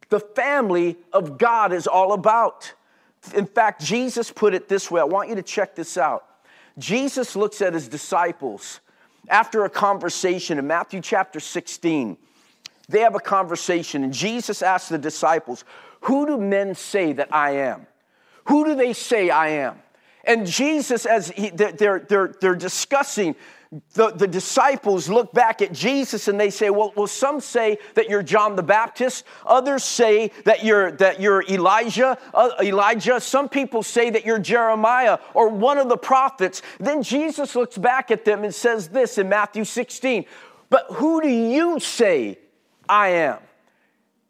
the 0.08 0.20
family 0.20 0.96
of 1.12 1.38
God 1.38 1.72
is 1.72 1.86
all 1.86 2.12
about. 2.12 2.72
In 3.32 3.46
fact, 3.46 3.82
Jesus 3.82 4.30
put 4.30 4.54
it 4.54 4.68
this 4.68 4.90
way. 4.90 5.00
I 5.00 5.04
want 5.04 5.28
you 5.28 5.34
to 5.36 5.42
check 5.42 5.74
this 5.74 5.96
out. 5.96 6.24
Jesus 6.78 7.36
looks 7.36 7.62
at 7.62 7.72
his 7.72 7.88
disciples 7.88 8.80
after 9.28 9.64
a 9.64 9.70
conversation 9.70 10.58
in 10.58 10.66
Matthew 10.66 11.00
chapter 11.00 11.40
16. 11.40 12.16
They 12.88 13.00
have 13.00 13.14
a 13.14 13.20
conversation, 13.20 14.04
and 14.04 14.12
Jesus 14.12 14.62
asks 14.62 14.90
the 14.90 14.98
disciples, 14.98 15.64
Who 16.02 16.26
do 16.26 16.36
men 16.36 16.74
say 16.74 17.12
that 17.14 17.32
I 17.32 17.52
am? 17.52 17.86
Who 18.46 18.64
do 18.64 18.74
they 18.74 18.92
say 18.92 19.30
I 19.30 19.48
am? 19.48 19.80
And 20.24 20.46
Jesus, 20.46 21.06
as 21.06 21.28
he, 21.28 21.50
they're, 21.50 22.00
they're, 22.00 22.34
they're 22.40 22.54
discussing 22.54 23.36
the, 23.94 24.10
the 24.10 24.26
disciples 24.26 25.08
look 25.08 25.32
back 25.32 25.62
at 25.62 25.72
Jesus 25.72 26.28
and 26.28 26.38
they 26.38 26.50
say, 26.50 26.70
well, 26.70 26.92
well, 26.96 27.06
some 27.06 27.40
say 27.40 27.78
that 27.94 28.08
you're 28.08 28.22
John 28.22 28.56
the 28.56 28.62
Baptist. 28.62 29.24
Others 29.46 29.84
say 29.84 30.30
that 30.44 30.64
you're, 30.64 30.92
that 30.92 31.20
you're 31.20 31.42
Elijah, 31.48 32.18
uh, 32.32 32.50
Elijah. 32.60 33.20
Some 33.20 33.48
people 33.48 33.82
say 33.82 34.10
that 34.10 34.24
you're 34.24 34.38
Jeremiah 34.38 35.18
or 35.32 35.48
one 35.48 35.78
of 35.78 35.88
the 35.88 35.96
prophets. 35.96 36.62
Then 36.78 37.02
Jesus 37.02 37.56
looks 37.56 37.78
back 37.78 38.10
at 38.10 38.24
them 38.24 38.44
and 38.44 38.54
says 38.54 38.88
this 38.88 39.18
in 39.18 39.28
Matthew 39.28 39.64
16, 39.64 40.26
but 40.70 40.86
who 40.90 41.20
do 41.20 41.28
you 41.28 41.80
say 41.80 42.38
I 42.88 43.08
am? 43.08 43.38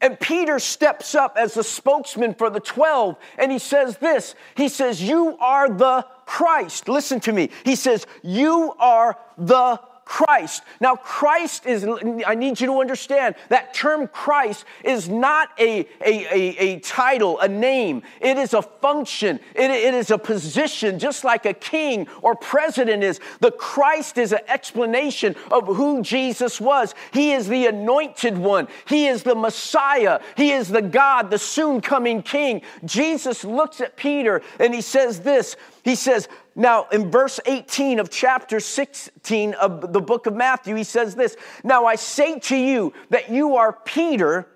And 0.01 0.21
Peter 0.21 0.59
steps 0.59 1.15
up 1.15 1.37
as 1.39 1.55
the 1.55 1.65
spokesman 1.65 2.35
for 2.35 2.51
the 2.51 2.61
12 2.61 3.17
and 3.39 3.51
he 3.51 3.59
says 3.59 3.97
this 3.99 4.35
He 4.55 4.69
says, 4.69 5.03
You 5.03 5.39
are 5.39 5.69
the 5.69 6.07
Christ. 6.27 6.89
Listen 6.89 7.21
to 7.21 7.33
me. 7.33 7.51
He 7.65 7.77
says, 7.77 8.07
You 8.23 8.75
are 8.79 9.19
the 9.37 9.81
Christ. 10.05 10.63
Now, 10.81 10.97
Christ 10.97 11.67
is, 11.67 11.87
I 12.27 12.35
need 12.35 12.61
you 12.61 12.67
to 12.67 12.81
understand 12.81 13.35
that 13.49 13.75
term 13.75 14.09
Christ 14.09 14.65
is 14.83 15.09
not 15.09 15.51
a, 15.59 15.81
a, 16.05 16.27
a, 16.33 16.57
a 16.59 16.81
title, 16.81 17.41
a 17.41 17.49
name. 17.49 18.03
It 18.21 18.37
is 18.37 18.55
a 18.55 18.63
function, 18.63 19.41
it, 19.55 19.71
it 19.71 19.95
is 19.95 20.11
a 20.11 20.19
position, 20.19 20.99
just 20.99 21.25
like 21.25 21.47
a 21.47 21.55
king 21.55 22.07
or 22.23 22.35
president 22.35 23.03
is. 23.03 23.21
The 23.41 23.53
Christ 23.53 24.19
is 24.19 24.33
an 24.33 24.41
explanation 24.49 25.37
of 25.51 25.67
who 25.67 26.03
Jesus 26.03 26.61
was. 26.61 26.95
He 27.13 27.33
is 27.33 27.49
the 27.49 27.67
anointed 27.67 28.37
one, 28.37 28.69
He 28.87 29.07
is 29.07 29.23
the 29.23 29.35
Messiah, 29.35 30.21
He 30.37 30.53
is 30.53 30.69
the 30.69 30.83
God, 30.83 31.31
the 31.31 31.39
soon 31.39 31.81
coming 31.81 32.23
King. 32.23 32.63
Jesus 32.85 33.45
looks 33.45 33.81
at 33.81 33.97
Peter 33.97 34.43
and 34.59 34.75
he 34.75 34.81
says 34.81 35.21
this 35.21 35.57
He 35.83 35.95
says, 35.95 36.29
now, 36.57 36.87
in 36.93 37.11
verse 37.11 37.41
18 37.47 37.99
of 37.99 38.11
chapter 38.11 38.61
16 38.61 39.55
of 39.55 39.93
the 39.93 40.01
book 40.01 40.27
of 40.27 40.35
Matthew, 40.35 40.77
he 40.77 40.85
says 40.85 41.15
this 41.17 41.37
Now 41.65 41.85
I 41.87 41.97
say 41.97 42.39
to 42.41 42.57
you 42.57 42.93
that 43.11 43.31
you 43.31 43.57
are 43.57 43.73
Peter, 43.73 44.47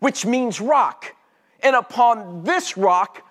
which 0.00 0.26
means 0.26 0.60
rock, 0.60 1.14
and 1.60 1.74
upon 1.74 2.44
this 2.44 2.76
rock 2.76 3.22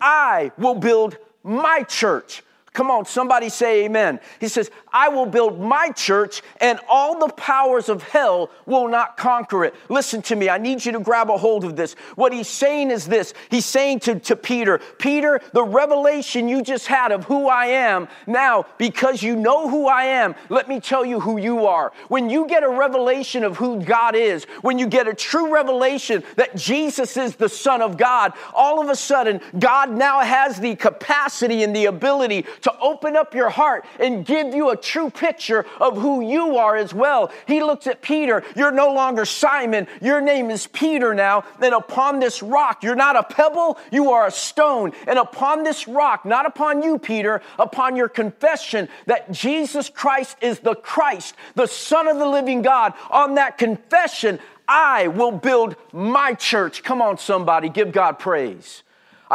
I 0.00 0.52
will 0.58 0.74
build 0.74 1.16
my 1.42 1.82
church 1.84 2.42
Come 2.74 2.90
on, 2.90 3.06
somebody 3.06 3.50
say 3.50 3.84
amen. 3.84 4.18
He 4.40 4.48
says, 4.48 4.68
I 4.92 5.08
will 5.08 5.26
build 5.26 5.60
my 5.60 5.92
church 5.92 6.42
and 6.60 6.80
all 6.88 7.20
the 7.24 7.32
powers 7.34 7.88
of 7.88 8.02
hell 8.02 8.50
will 8.66 8.88
not 8.88 9.16
conquer 9.16 9.64
it. 9.64 9.76
Listen 9.88 10.20
to 10.22 10.34
me. 10.34 10.48
I 10.48 10.58
need 10.58 10.84
you 10.84 10.90
to 10.90 10.98
grab 10.98 11.30
a 11.30 11.36
hold 11.36 11.64
of 11.64 11.76
this. 11.76 11.94
What 12.16 12.32
he's 12.32 12.48
saying 12.48 12.90
is 12.90 13.06
this. 13.06 13.32
He's 13.48 13.64
saying 13.64 14.00
to, 14.00 14.18
to 14.18 14.34
Peter, 14.34 14.80
Peter, 14.98 15.40
the 15.52 15.62
revelation 15.62 16.48
you 16.48 16.62
just 16.62 16.88
had 16.88 17.12
of 17.12 17.24
who 17.26 17.46
I 17.46 17.66
am, 17.66 18.08
now, 18.26 18.66
because 18.76 19.22
you 19.22 19.36
know 19.36 19.68
who 19.68 19.86
I 19.86 20.06
am, 20.06 20.34
let 20.48 20.68
me 20.68 20.80
tell 20.80 21.04
you 21.04 21.20
who 21.20 21.38
you 21.38 21.66
are. 21.66 21.92
When 22.08 22.28
you 22.28 22.44
get 22.48 22.64
a 22.64 22.68
revelation 22.68 23.44
of 23.44 23.56
who 23.56 23.84
God 23.84 24.16
is, 24.16 24.46
when 24.62 24.80
you 24.80 24.88
get 24.88 25.06
a 25.06 25.14
true 25.14 25.52
revelation 25.54 26.24
that 26.34 26.56
Jesus 26.56 27.16
is 27.16 27.36
the 27.36 27.48
Son 27.48 27.82
of 27.82 27.96
God, 27.96 28.32
all 28.52 28.80
of 28.80 28.88
a 28.88 28.96
sudden, 28.96 29.40
God 29.60 29.92
now 29.92 30.22
has 30.22 30.58
the 30.58 30.74
capacity 30.74 31.62
and 31.62 31.74
the 31.74 31.84
ability 31.84 32.46
to 32.64 32.78
open 32.80 33.16
up 33.16 33.34
your 33.34 33.50
heart 33.50 33.84
and 33.98 34.26
give 34.26 34.54
you 34.54 34.70
a 34.70 34.76
true 34.76 35.10
picture 35.10 35.64
of 35.80 35.96
who 35.96 36.20
you 36.20 36.56
are 36.56 36.76
as 36.76 36.92
well. 36.92 37.30
He 37.46 37.62
looks 37.62 37.86
at 37.86 38.02
Peter, 38.02 38.42
you're 38.56 38.72
no 38.72 38.92
longer 38.92 39.24
Simon, 39.24 39.86
your 40.02 40.20
name 40.20 40.50
is 40.50 40.66
Peter 40.66 41.14
now. 41.14 41.44
And 41.60 41.74
upon 41.74 42.20
this 42.20 42.42
rock, 42.42 42.82
you're 42.82 42.94
not 42.94 43.16
a 43.16 43.22
pebble, 43.22 43.78
you 43.92 44.10
are 44.10 44.26
a 44.26 44.30
stone. 44.30 44.92
And 45.06 45.18
upon 45.18 45.62
this 45.62 45.86
rock, 45.86 46.24
not 46.24 46.46
upon 46.46 46.82
you, 46.82 46.98
Peter, 46.98 47.42
upon 47.58 47.96
your 47.96 48.08
confession 48.08 48.88
that 49.06 49.30
Jesus 49.30 49.90
Christ 49.90 50.38
is 50.40 50.60
the 50.60 50.74
Christ, 50.74 51.34
the 51.54 51.66
Son 51.66 52.08
of 52.08 52.18
the 52.18 52.26
living 52.26 52.62
God, 52.62 52.94
on 53.10 53.34
that 53.34 53.58
confession, 53.58 54.38
I 54.66 55.08
will 55.08 55.32
build 55.32 55.76
my 55.92 56.32
church. 56.32 56.82
Come 56.82 57.02
on, 57.02 57.18
somebody, 57.18 57.68
give 57.68 57.92
God 57.92 58.18
praise. 58.18 58.83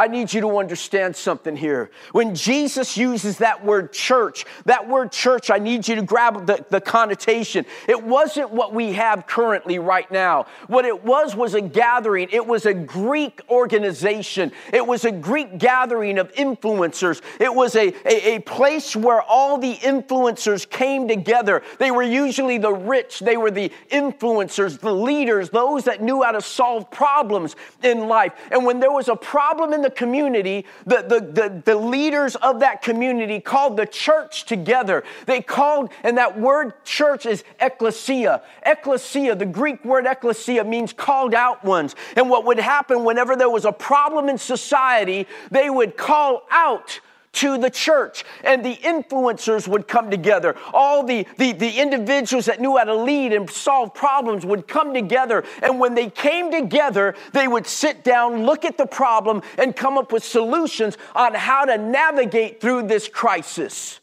I 0.00 0.06
need 0.06 0.32
you 0.32 0.40
to 0.42 0.58
understand 0.58 1.14
something 1.14 1.54
here. 1.54 1.90
When 2.12 2.34
Jesus 2.34 2.96
uses 2.96 3.38
that 3.38 3.64
word 3.64 3.92
church, 3.92 4.46
that 4.64 4.88
word 4.88 5.12
church, 5.12 5.50
I 5.50 5.58
need 5.58 5.86
you 5.86 5.96
to 5.96 6.02
grab 6.02 6.46
the, 6.46 6.64
the, 6.70 6.80
connotation. 6.80 7.66
It 7.86 8.02
wasn't 8.02 8.50
what 8.50 8.72
we 8.72 8.94
have 8.94 9.26
currently 9.26 9.78
right 9.78 10.10
now. 10.10 10.46
What 10.68 10.86
it 10.86 11.04
was 11.04 11.36
was 11.36 11.52
a 11.52 11.60
gathering, 11.60 12.28
it 12.32 12.46
was 12.46 12.64
a 12.64 12.72
Greek 12.72 13.42
organization, 13.50 14.52
it 14.72 14.86
was 14.86 15.04
a 15.04 15.12
Greek 15.12 15.58
gathering 15.58 16.18
of 16.18 16.32
influencers. 16.32 17.20
It 17.38 17.54
was 17.54 17.76
a, 17.76 17.88
a, 18.06 18.36
a 18.36 18.38
place 18.40 18.96
where 18.96 19.20
all 19.20 19.58
the 19.58 19.74
influencers 19.74 20.68
came 20.68 21.08
together. 21.08 21.62
They 21.78 21.90
were 21.90 22.02
usually 22.02 22.56
the 22.56 22.72
rich, 22.72 23.18
they 23.18 23.36
were 23.36 23.50
the 23.50 23.70
influencers, 23.90 24.80
the 24.80 24.94
leaders, 24.94 25.50
those 25.50 25.84
that 25.84 26.00
knew 26.00 26.22
how 26.22 26.32
to 26.32 26.40
solve 26.40 26.90
problems 26.90 27.54
in 27.82 28.08
life. 28.08 28.32
And 28.50 28.64
when 28.64 28.80
there 28.80 28.90
was 28.90 29.08
a 29.08 29.16
problem 29.16 29.74
in 29.74 29.80
in 29.80 29.89
the 29.90 29.96
community, 29.96 30.64
the, 30.86 31.02
the, 31.02 31.20
the, 31.20 31.62
the 31.64 31.74
leaders 31.74 32.36
of 32.36 32.60
that 32.60 32.82
community 32.82 33.40
called 33.40 33.76
the 33.76 33.86
church 33.86 34.44
together. 34.44 35.02
They 35.26 35.40
called, 35.40 35.90
and 36.02 36.16
that 36.18 36.38
word 36.38 36.72
church 36.84 37.26
is 37.26 37.44
ecclesia. 37.60 38.42
Ecclesia, 38.64 39.34
the 39.34 39.46
Greek 39.46 39.84
word 39.84 40.06
ecclesia 40.06 40.64
means 40.64 40.92
called 40.92 41.34
out 41.34 41.64
ones. 41.64 41.94
And 42.16 42.30
what 42.30 42.44
would 42.44 42.58
happen 42.58 43.04
whenever 43.04 43.36
there 43.36 43.50
was 43.50 43.64
a 43.64 43.72
problem 43.72 44.28
in 44.28 44.38
society, 44.38 45.26
they 45.50 45.68
would 45.70 45.96
call 45.96 46.42
out 46.50 47.00
to 47.32 47.58
the 47.58 47.70
church 47.70 48.24
and 48.42 48.64
the 48.64 48.76
influencers 48.76 49.68
would 49.68 49.86
come 49.86 50.10
together. 50.10 50.56
All 50.72 51.04
the, 51.04 51.26
the, 51.38 51.52
the 51.52 51.78
individuals 51.78 52.46
that 52.46 52.60
knew 52.60 52.76
how 52.76 52.84
to 52.84 52.94
lead 52.94 53.32
and 53.32 53.48
solve 53.48 53.94
problems 53.94 54.44
would 54.44 54.66
come 54.66 54.92
together 54.92 55.44
and 55.62 55.78
when 55.78 55.94
they 55.94 56.10
came 56.10 56.50
together 56.50 57.14
they 57.32 57.46
would 57.46 57.66
sit 57.66 58.02
down 58.02 58.44
look 58.44 58.64
at 58.64 58.76
the 58.76 58.86
problem 58.86 59.42
and 59.58 59.76
come 59.76 59.96
up 59.96 60.12
with 60.12 60.24
solutions 60.24 60.98
on 61.14 61.34
how 61.34 61.64
to 61.64 61.78
navigate 61.78 62.60
through 62.60 62.82
this 62.82 63.08
crisis. 63.08 64.00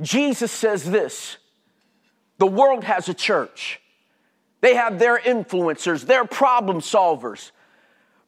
Jesus 0.00 0.50
says 0.50 0.90
this 0.90 1.36
the 2.38 2.46
world 2.46 2.84
has 2.84 3.08
a 3.08 3.14
church. 3.14 3.80
They 4.60 4.74
have 4.74 4.98
their 4.98 5.18
influencers 5.18 6.06
their 6.06 6.24
problem 6.24 6.80
solvers. 6.80 7.50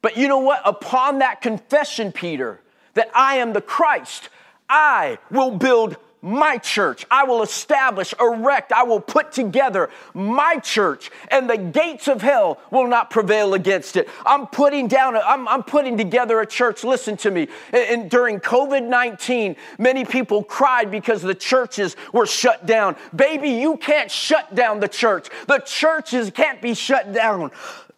But 0.03 0.17
you 0.17 0.27
know 0.27 0.39
what? 0.39 0.61
Upon 0.65 1.19
that 1.19 1.41
confession 1.41 2.11
peter 2.11 2.60
that 2.93 3.09
I 3.15 3.35
am 3.37 3.53
the 3.53 3.61
Christ, 3.61 4.29
I 4.69 5.17
will 5.29 5.51
build 5.51 5.97
my 6.21 6.57
church. 6.57 7.05
I 7.09 7.23
will 7.23 7.41
establish, 7.41 8.13
erect, 8.19 8.71
I 8.71 8.83
will 8.83 8.99
put 8.99 9.31
together 9.31 9.89
my 10.13 10.57
church, 10.57 11.09
and 11.29 11.49
the 11.49 11.57
gates 11.57 12.07
of 12.07 12.21
hell 12.21 12.59
will 12.69 12.87
not 12.87 13.09
prevail 13.09 13.53
against 13.53 13.97
it. 13.97 14.07
I'm 14.25 14.47
putting 14.47 14.87
down, 14.87 15.15
I'm, 15.15 15.47
I'm 15.47 15.63
putting 15.63 15.97
together 15.97 16.39
a 16.39 16.45
church. 16.45 16.83
Listen 16.83 17.17
to 17.17 17.31
me. 17.31 17.47
And, 17.73 18.01
and 18.01 18.09
during 18.09 18.39
COVID 18.39 18.87
19, 18.87 19.55
many 19.79 20.05
people 20.05 20.43
cried 20.43 20.91
because 20.91 21.21
the 21.21 21.35
churches 21.35 21.95
were 22.13 22.27
shut 22.27 22.65
down. 22.65 22.95
Baby, 23.15 23.49
you 23.49 23.77
can't 23.77 24.11
shut 24.11 24.53
down 24.53 24.79
the 24.79 24.87
church. 24.87 25.29
The 25.47 25.59
churches 25.59 26.29
can't 26.29 26.61
be 26.61 26.73
shut 26.73 27.13
down. 27.13 27.51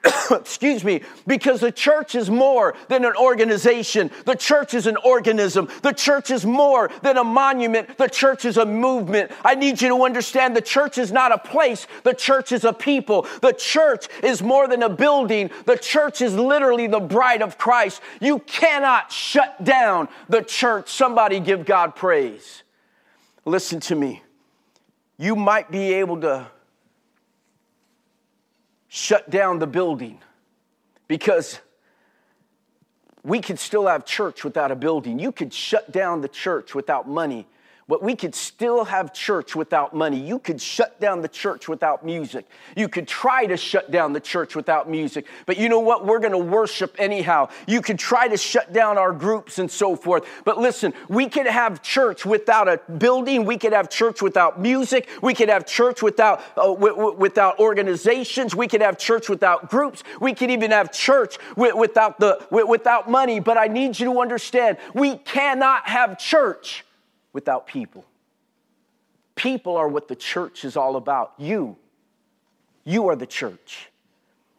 excuse 0.32 0.84
me, 0.84 1.02
because 1.26 1.62
the 1.62 1.72
church 1.72 2.16
is 2.16 2.30
more 2.30 2.76
than 2.89 3.06
an 3.06 3.13
organization. 3.16 4.12
The 4.26 4.36
church 4.36 4.74
is 4.74 4.86
an 4.86 4.98
organism. 4.98 5.70
The 5.82 5.94
church 5.94 6.30
is 6.30 6.46
more 6.46 6.92
than 7.02 7.18
a 7.18 7.24
monument. 7.24 7.98
The 7.98 8.10
church 8.10 8.44
is 8.44 8.58
a 8.58 8.66
movement. 8.66 9.32
I 9.46 9.56
need 9.56 9.82
you 9.82 9.88
to 9.89 10.04
understand 10.04 10.56
the 10.56 10.62
church 10.62 10.98
is 10.98 11.12
not 11.12 11.32
a 11.32 11.38
place. 11.38 11.88
The 12.04 12.13
church 12.13 12.52
is 12.52 12.66
a 12.66 12.74
people. 12.74 13.28
The 13.42 13.54
church 13.54 14.08
is 14.22 14.42
more 14.42 14.68
than 14.68 14.84
a 14.84 14.89
building. 14.89 15.50
The 15.66 15.78
church 15.78 16.22
is 16.22 16.36
literally 16.36 16.88
the 16.88 17.00
bride 17.00 17.42
of 17.42 17.58
Christ. 17.58 18.02
You 18.20 18.39
cannot 18.39 19.12
shut 19.12 19.63
down 19.63 20.10
the 20.28 20.42
church. 20.42 20.89
Somebody 20.89 21.39
give 21.39 21.66
God 21.66 21.96
praise. 21.96 22.63
Listen 23.46 23.80
to 23.82 23.96
me. 23.96 24.22
You 25.18 25.38
might 25.38 25.72
be 25.72 25.94
able 25.94 26.20
to 26.22 26.48
shut 28.95 29.27
down 29.27 29.58
the 29.58 29.65
building 29.65 30.19
because 31.08 31.60
we 33.23 33.41
could 33.41 33.58
still 33.58 33.88
have 33.88 34.06
church 34.06 34.43
without 34.43 34.69
a 34.69 34.75
building. 34.75 35.17
You 35.17 35.32
could 35.32 35.51
shut 35.51 35.91
down 35.91 36.21
the 36.21 36.27
church 36.27 36.75
without 36.75 37.10
money. 37.10 37.47
But 37.93 38.01
we 38.01 38.15
could 38.15 38.34
still 38.34 38.86
have 38.86 39.13
church 39.13 39.56
without 39.56 39.93
money. 39.93 40.19
You 40.19 40.39
could 40.39 40.60
shut 40.60 40.99
down 40.99 41.21
the 41.21 41.27
church 41.27 41.67
without 41.67 42.03
music. 42.03 42.49
You 42.75 42.89
could 42.89 43.08
try 43.08 43.45
to 43.45 43.56
shut 43.56 43.91
down 43.91 44.13
the 44.13 44.19
church 44.19 44.56
without 44.56 44.89
music. 44.89 45.27
But 45.45 45.58
you 45.58 45.69
know 45.69 45.79
what? 45.79 46.03
We're 46.03 46.17
going 46.17 46.32
to 46.32 46.39
worship 46.39 46.95
anyhow. 46.97 47.49
You 47.67 47.84
could 47.84 47.99
try 47.99 48.27
to 48.27 48.36
shut 48.36 48.73
down 48.73 48.97
our 48.97 49.12
groups 49.12 49.60
and 49.60 49.69
so 49.69 49.95
forth. 49.95 50.27
But 50.43 50.58
listen, 50.58 50.95
we 51.08 51.29
could 51.29 51.45
have 51.45 51.84
church 51.84 52.25
without 52.25 52.67
a 52.67 52.77
building. 52.93 53.45
We 53.45 53.60
could 53.60 53.73
have 53.73 53.91
church 53.91 54.23
without 54.23 54.60
music. 54.60 55.08
We 55.21 55.36
could 55.36 55.49
have 55.49 55.67
church 55.67 56.01
without, 56.01 56.39
uh, 56.58 56.73
w- 56.73 56.95
w- 56.95 57.15
without 57.15 57.60
organizations. 57.60 58.56
We 58.56 58.67
could 58.67 58.82
have 58.82 58.97
church 58.97 59.29
without 59.29 59.69
groups. 59.69 60.03
We 60.19 60.34
could 60.34 60.49
even 60.49 60.71
have 60.71 60.91
church 60.91 61.38
w- 61.49 61.77
without, 61.77 62.19
the, 62.19 62.43
without 62.49 63.08
money. 63.08 63.39
But 63.39 63.60
I 63.60 63.67
need 63.67 63.99
you 63.99 64.12
to 64.12 64.19
understand 64.19 64.79
we 64.95 65.17
cannot 65.17 65.88
have 65.88 66.17
church 66.17 66.84
without 67.34 67.67
people. 67.67 68.06
People 69.36 69.76
are 69.76 69.88
what 69.88 70.08
the 70.08 70.15
church 70.15 70.63
is 70.63 70.78
all 70.78 70.96
about. 70.96 71.34
You, 71.38 71.76
you 72.84 73.10
are 73.10 73.15
the 73.15 73.26
church. 73.28 73.89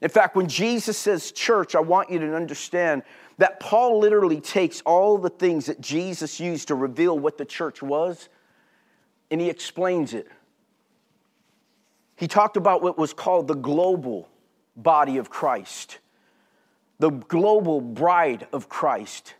In 0.00 0.10
fact, 0.10 0.36
when 0.36 0.48
Jesus 0.48 0.98
says 0.98 1.32
church, 1.32 1.74
I 1.74 1.80
want 1.80 2.10
you 2.10 2.18
to 2.18 2.36
understand 2.36 3.02
that 3.38 3.58
Paul 3.60 4.00
literally 4.00 4.40
takes 4.40 4.80
all 4.82 5.16
the 5.16 5.30
things 5.30 5.66
that 5.66 5.80
Jesus 5.80 6.38
used 6.38 6.68
to 6.68 6.74
reveal 6.74 7.18
what 7.18 7.38
the 7.38 7.44
church 7.44 7.82
was 7.82 8.28
and 9.30 9.40
he 9.40 9.50
explains 9.50 10.14
it. 10.14 10.28
He 12.16 12.28
talked 12.28 12.56
about 12.56 12.82
what 12.82 12.96
was 12.96 13.12
called 13.12 13.48
the 13.48 13.54
global 13.54 14.28
body 14.76 15.16
of 15.16 15.30
Christ, 15.30 15.98
the 16.98 17.10
global 17.10 17.80
bride 17.80 18.46
of 18.52 18.68
Christ. 18.68 19.34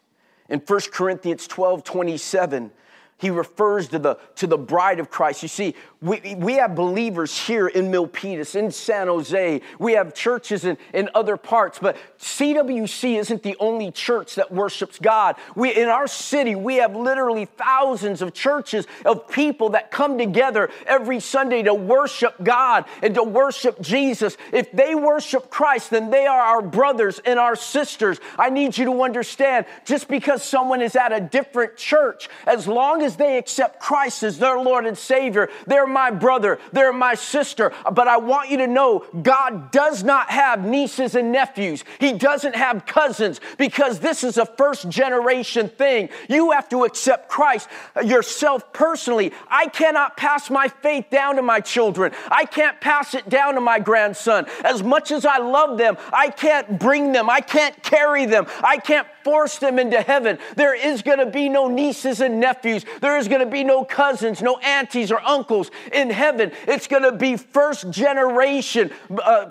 In 0.49 0.61
1 0.61 0.81
Corinthians 0.92 1.47
12 1.47 1.85
27, 1.85 2.73
he 3.18 3.31
refers 3.31 3.88
to 3.88 3.98
the, 3.98 4.16
to 4.37 4.46
the 4.46 4.59
bride 4.59 4.98
of 5.00 5.11
Christ. 5.11 5.42
You 5.42 5.48
see, 5.48 5.74
we, 6.05 6.35
we 6.35 6.53
have 6.55 6.75
believers 6.75 7.37
here 7.47 7.67
in 7.67 7.90
Milpitas, 7.90 8.55
in 8.55 8.71
San 8.71 9.07
Jose. 9.07 9.62
We 9.79 9.93
have 9.95 10.12
churches 10.12 10.67
in, 10.67 10.77
in 10.93 11.09
other 11.14 11.38
parts, 11.38 11.79
but 11.79 11.97
CWC 12.19 13.19
isn't 13.19 13.43
the 13.43 13.57
only 13.59 13.90
church 13.90 14.35
that 14.35 14.53
worships 14.53 14.99
God. 14.99 15.37
We, 15.57 15.75
in 15.75 15.88
our 15.88 16.07
city, 16.07 16.57
we 16.57 16.77
have 16.77 16.95
literally 16.95 17.47
thousands 17.47 18.21
of 18.21 18.35
churches 18.35 18.87
of 19.07 19.29
people 19.29 19.71
that 19.71 19.90
come 19.90 20.19
together 20.19 20.69
every 20.87 21.21
Sunday 21.21 21.62
to 21.62 21.73
worship 21.73 22.35
God 22.43 22.85
and 23.03 23.14
to 23.14 23.23
worship 23.23 23.81
Jesus. 23.81 24.37
If 24.53 24.73
they 24.73 24.95
worship 24.95 25.49
Christ, 25.49 25.88
then 25.88 26.11
they 26.11 26.27
are 26.27 26.40
our 26.40 26.61
brothers 26.61 27.19
and 27.25 27.38
our 27.38 27.57
sisters. 27.57 28.21
I 28.38 28.51
need 28.51 28.77
you 28.77 28.85
to 28.85 29.03
understand 29.03 29.64
just 29.87 30.09
because 30.09 30.45
someone 30.45 30.83
is 30.83 30.97
at 30.97 31.12
a 31.12 31.21
different 31.21 31.79
church, 31.79 32.29
as 32.47 32.69
long 32.69 33.01
as 33.01 33.17
they 33.17 33.38
accept 33.38 33.81
Christ 33.81 34.23
as 34.23 34.38
their 34.38 34.59
Lord 34.59 34.85
and 34.85 34.99
Savior, 34.99 35.49
they're 35.67 35.93
my 35.94 36.11
brother, 36.11 36.59
they're 36.72 36.92
my 36.92 37.14
sister. 37.14 37.72
But 37.90 38.09
I 38.09 38.18
want 38.18 38.50
you 38.50 38.59
to 38.59 38.66
know 38.66 39.07
God 39.22 39.70
does 39.70 40.04
not 40.04 40.30
have 40.30 40.62
nieces 40.62 41.14
and 41.14 41.33
nephews. 41.33 41.85
He 41.98 42.12
doesn't 42.12 42.57
have 42.57 42.85
cousins 42.85 43.40
because 43.57 44.00
this 44.00 44.22
is 44.24 44.37
a 44.37 44.44
first 44.44 44.90
generation 44.90 45.70
thing. 45.70 46.11
You 46.28 46.50
have 46.50 46.68
to 46.68 46.85
accept 46.85 47.30
Christ 47.30 47.68
uh, 47.96 48.00
yourself 48.00 48.72
personally. 48.72 49.33
I 49.48 49.68
cannot 49.68 50.18
pass 50.18 50.50
my 50.50 50.68
faith 50.68 51.09
down 51.11 51.37
to 51.37 51.42
my 51.42 51.61
children. 51.61 52.12
I 52.30 52.44
can't 52.44 52.80
pass 52.80 53.14
it 53.14 53.28
down 53.28 53.54
to 53.54 53.61
my 53.61 53.78
grandson. 53.78 54.46
As 54.64 54.83
much 54.83 55.12
as 55.12 55.24
I 55.24 55.38
love 55.38 55.78
them, 55.78 55.96
I 56.12 56.28
can't 56.28 56.78
bring 56.78 57.12
them. 57.12 57.30
I 57.30 57.40
can't 57.40 57.80
carry 57.83 58.26
them. 58.26 58.46
I 58.62 58.78
can't 58.78 59.07
force 59.24 59.58
them 59.58 59.78
into 59.78 60.00
heaven. 60.00 60.38
There 60.54 60.74
is 60.74 61.02
going 61.02 61.18
to 61.18 61.26
be 61.26 61.48
no 61.48 61.66
nieces 61.66 62.20
and 62.20 62.38
nephews 62.38 62.84
There 63.00 63.18
is 63.18 63.26
going 63.28 63.40
to 63.40 63.50
be 63.50 63.64
no 63.64 63.84
cousins, 63.84 64.42
no 64.42 64.58
aunties 64.58 65.10
or 65.10 65.20
uncles 65.24 65.70
in 65.92 66.10
heaven. 66.10 66.52
It's 66.68 66.87
going 66.87 67.02
to 67.02 67.12
be 67.12 67.37
first 67.37 67.90
generation 67.90 68.90
uh, 69.22 69.50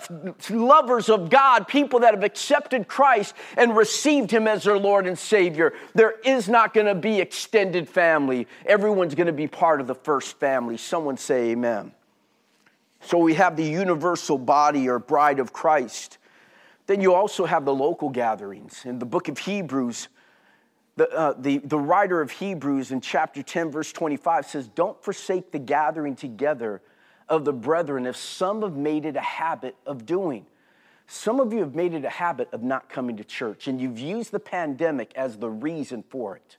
lovers 0.50 1.08
of 1.08 1.30
God, 1.30 1.68
people 1.68 2.00
that 2.00 2.14
have 2.14 2.24
accepted 2.24 2.88
Christ 2.88 3.34
and 3.56 3.76
received 3.76 4.30
Him 4.30 4.46
as 4.46 4.64
their 4.64 4.78
Lord 4.78 5.06
and 5.06 5.18
Savior. 5.18 5.74
There 5.94 6.14
is 6.24 6.48
not 6.48 6.72
going 6.72 6.86
to 6.86 6.94
be 6.94 7.20
extended 7.20 7.88
family. 7.88 8.46
Everyone's 8.66 9.14
going 9.14 9.26
to 9.26 9.32
be 9.32 9.48
part 9.48 9.80
of 9.80 9.86
the 9.86 9.94
first 9.94 10.38
family. 10.38 10.76
Someone 10.76 11.16
say 11.16 11.50
amen. 11.50 11.92
So 13.00 13.18
we 13.18 13.34
have 13.34 13.56
the 13.56 13.64
universal 13.64 14.38
body 14.38 14.88
or 14.88 14.98
bride 14.98 15.38
of 15.38 15.52
Christ. 15.52 16.18
Then 16.86 17.00
you 17.00 17.14
also 17.14 17.46
have 17.46 17.64
the 17.64 17.74
local 17.74 18.10
gatherings. 18.10 18.82
In 18.84 18.98
the 18.98 19.06
book 19.06 19.28
of 19.28 19.38
Hebrews, 19.38 20.08
the, 20.96 21.10
uh, 21.10 21.34
the, 21.38 21.58
the 21.58 21.78
writer 21.78 22.20
of 22.20 22.30
Hebrews 22.30 22.92
in 22.92 23.00
chapter 23.00 23.42
10, 23.42 23.70
verse 23.70 23.92
25 23.92 24.46
says, 24.46 24.68
Don't 24.68 25.02
forsake 25.02 25.50
the 25.50 25.58
gathering 25.58 26.14
together 26.14 26.82
of 27.28 27.44
the 27.44 27.52
brethren, 27.52 28.06
if 28.06 28.16
some 28.16 28.62
have 28.62 28.76
made 28.76 29.06
it 29.06 29.16
a 29.16 29.20
habit 29.20 29.76
of 29.86 30.04
doing. 30.04 30.46
Some 31.06 31.40
of 31.40 31.52
you 31.52 31.60
have 31.60 31.74
made 31.74 31.94
it 31.94 32.04
a 32.04 32.10
habit 32.10 32.48
of 32.52 32.62
not 32.62 32.88
coming 32.88 33.16
to 33.16 33.24
church, 33.24 33.66
and 33.66 33.80
you've 33.80 33.98
used 33.98 34.30
the 34.30 34.40
pandemic 34.40 35.12
as 35.16 35.36
the 35.38 35.50
reason 35.50 36.04
for 36.08 36.36
it. 36.36 36.56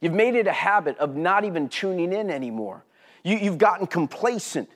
You've 0.00 0.14
made 0.14 0.34
it 0.34 0.46
a 0.46 0.52
habit 0.52 0.96
of 0.98 1.16
not 1.16 1.44
even 1.44 1.68
tuning 1.68 2.12
in 2.12 2.30
anymore. 2.30 2.84
You, 3.24 3.36
you've 3.36 3.58
gotten 3.58 3.86
complacent. 3.86 4.70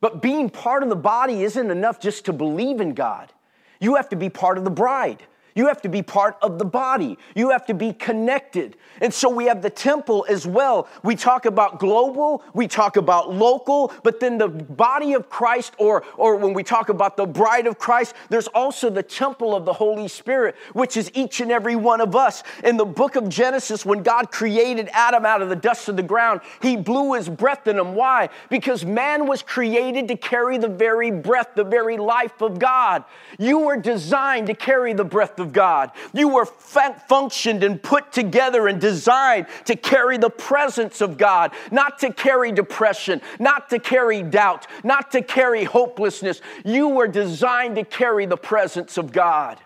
But 0.00 0.22
being 0.22 0.50
part 0.50 0.82
of 0.82 0.88
the 0.88 0.96
body 0.96 1.42
isn't 1.42 1.70
enough 1.70 2.00
just 2.00 2.24
to 2.24 2.32
believe 2.32 2.80
in 2.80 2.94
God. 2.94 3.32
You 3.82 3.96
have 3.96 4.08
to 4.10 4.16
be 4.16 4.30
part 4.30 4.58
of 4.58 4.64
the 4.64 4.70
bride. 4.70 5.24
You 5.54 5.66
have 5.68 5.82
to 5.82 5.88
be 5.88 6.02
part 6.02 6.36
of 6.42 6.58
the 6.58 6.64
body. 6.64 7.18
You 7.34 7.50
have 7.50 7.66
to 7.66 7.74
be 7.74 7.92
connected. 7.92 8.76
And 9.00 9.12
so 9.12 9.28
we 9.28 9.46
have 9.46 9.62
the 9.62 9.70
temple 9.70 10.24
as 10.28 10.46
well. 10.46 10.88
We 11.02 11.16
talk 11.16 11.46
about 11.46 11.78
global, 11.78 12.42
we 12.54 12.68
talk 12.68 12.96
about 12.96 13.32
local, 13.32 13.92
but 14.02 14.20
then 14.20 14.38
the 14.38 14.48
body 14.48 15.14
of 15.14 15.28
Christ, 15.28 15.74
or, 15.78 16.04
or 16.16 16.36
when 16.36 16.54
we 16.54 16.62
talk 16.62 16.88
about 16.88 17.16
the 17.16 17.26
bride 17.26 17.66
of 17.66 17.78
Christ, 17.78 18.14
there's 18.28 18.48
also 18.48 18.90
the 18.90 19.02
temple 19.02 19.54
of 19.54 19.64
the 19.64 19.72
Holy 19.72 20.08
Spirit, 20.08 20.54
which 20.72 20.96
is 20.96 21.10
each 21.14 21.40
and 21.40 21.50
every 21.50 21.76
one 21.76 22.00
of 22.00 22.14
us. 22.14 22.42
In 22.64 22.76
the 22.76 22.84
book 22.84 23.16
of 23.16 23.28
Genesis, 23.28 23.84
when 23.84 24.02
God 24.02 24.30
created 24.30 24.88
Adam 24.92 25.26
out 25.26 25.42
of 25.42 25.48
the 25.48 25.56
dust 25.56 25.88
of 25.88 25.96
the 25.96 26.02
ground, 26.02 26.40
he 26.60 26.76
blew 26.76 27.14
his 27.14 27.28
breath 27.28 27.66
in 27.66 27.78
him. 27.78 27.94
Why? 27.94 28.28
Because 28.48 28.84
man 28.84 29.26
was 29.26 29.42
created 29.42 30.08
to 30.08 30.16
carry 30.16 30.58
the 30.58 30.68
very 30.68 31.10
breath, 31.10 31.50
the 31.54 31.64
very 31.64 31.96
life 31.96 32.40
of 32.40 32.58
God. 32.58 33.04
You 33.38 33.60
were 33.60 33.76
designed 33.76 34.46
to 34.46 34.54
carry 34.54 34.92
the 34.92 35.04
breath 35.04 35.38
of 35.42 35.52
God. 35.52 35.90
You 36.14 36.28
were 36.28 36.46
functioned 36.46 37.62
and 37.62 37.82
put 37.82 38.12
together 38.12 38.66
and 38.68 38.80
designed 38.80 39.46
to 39.66 39.76
carry 39.76 40.16
the 40.16 40.30
presence 40.30 41.02
of 41.02 41.18
God, 41.18 41.52
not 41.70 41.98
to 41.98 42.10
carry 42.10 42.50
depression, 42.52 43.20
not 43.38 43.68
to 43.68 43.78
carry 43.78 44.22
doubt, 44.22 44.66
not 44.82 45.10
to 45.12 45.20
carry 45.20 45.64
hopelessness. 45.64 46.40
You 46.64 46.88
were 46.88 47.08
designed 47.08 47.76
to 47.76 47.84
carry 47.84 48.24
the 48.24 48.38
presence 48.38 48.96
of 48.96 49.12
God. 49.12 49.58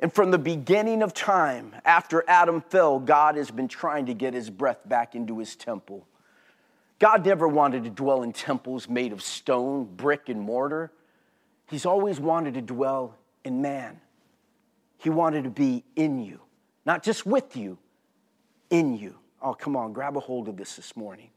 And 0.00 0.12
from 0.12 0.30
the 0.30 0.38
beginning 0.38 1.02
of 1.02 1.14
time, 1.14 1.74
after 1.84 2.24
Adam 2.28 2.60
fell, 2.60 3.00
God 3.00 3.36
has 3.36 3.50
been 3.50 3.66
trying 3.66 4.06
to 4.06 4.14
get 4.14 4.34
his 4.34 4.48
breath 4.48 4.80
back 4.84 5.14
into 5.14 5.38
his 5.38 5.56
temple. 5.56 6.06
God 6.98 7.24
never 7.24 7.48
wanted 7.48 7.84
to 7.84 7.90
dwell 7.90 8.22
in 8.22 8.32
temples 8.32 8.88
made 8.88 9.12
of 9.12 9.22
stone, 9.22 9.84
brick, 9.84 10.28
and 10.28 10.40
mortar. 10.40 10.92
He's 11.66 11.86
always 11.86 12.18
wanted 12.18 12.54
to 12.54 12.62
dwell 12.62 13.16
in 13.48 13.60
man. 13.60 13.98
He 14.98 15.10
wanted 15.10 15.44
to 15.44 15.50
be 15.50 15.82
in 15.96 16.20
you, 16.20 16.40
not 16.86 17.02
just 17.02 17.26
with 17.26 17.56
you, 17.56 17.78
in 18.70 18.96
you. 18.96 19.16
Oh, 19.42 19.54
come 19.54 19.74
on, 19.74 19.92
grab 19.92 20.16
a 20.16 20.20
hold 20.20 20.48
of 20.48 20.56
this 20.56 20.76
this 20.76 20.96
morning. 20.96 21.30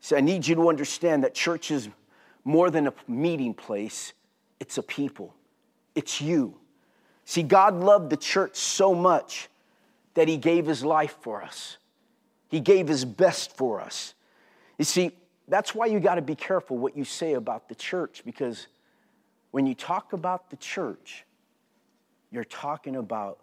So 0.00 0.16
I 0.16 0.20
need 0.20 0.46
you 0.46 0.54
to 0.54 0.68
understand 0.68 1.24
that 1.24 1.34
church 1.34 1.70
is 1.70 1.88
more 2.44 2.70
than 2.70 2.86
a 2.86 2.94
meeting 3.06 3.52
place, 3.52 4.12
it's 4.60 4.78
a 4.78 4.82
people, 4.82 5.34
it's 5.94 6.20
you. 6.20 6.54
See, 7.24 7.42
God 7.42 7.74
loved 7.74 8.10
the 8.10 8.16
church 8.16 8.56
so 8.56 8.94
much 8.94 9.48
that 10.14 10.28
He 10.28 10.36
gave 10.36 10.66
His 10.66 10.84
life 10.84 11.16
for 11.20 11.42
us, 11.42 11.78
He 12.48 12.60
gave 12.60 12.86
His 12.86 13.04
best 13.04 13.56
for 13.56 13.80
us. 13.80 14.14
You 14.78 14.84
see, 14.84 15.10
that's 15.48 15.74
why 15.74 15.86
you 15.86 15.98
got 15.98 16.14
to 16.14 16.22
be 16.22 16.36
careful 16.36 16.76
what 16.76 16.96
you 16.96 17.04
say 17.04 17.32
about 17.32 17.68
the 17.68 17.74
church 17.74 18.22
because 18.24 18.68
when 19.50 19.66
you 19.66 19.74
talk 19.74 20.12
about 20.12 20.50
the 20.50 20.56
church, 20.56 21.24
you're 22.30 22.44
talking 22.44 22.96
about 22.96 23.38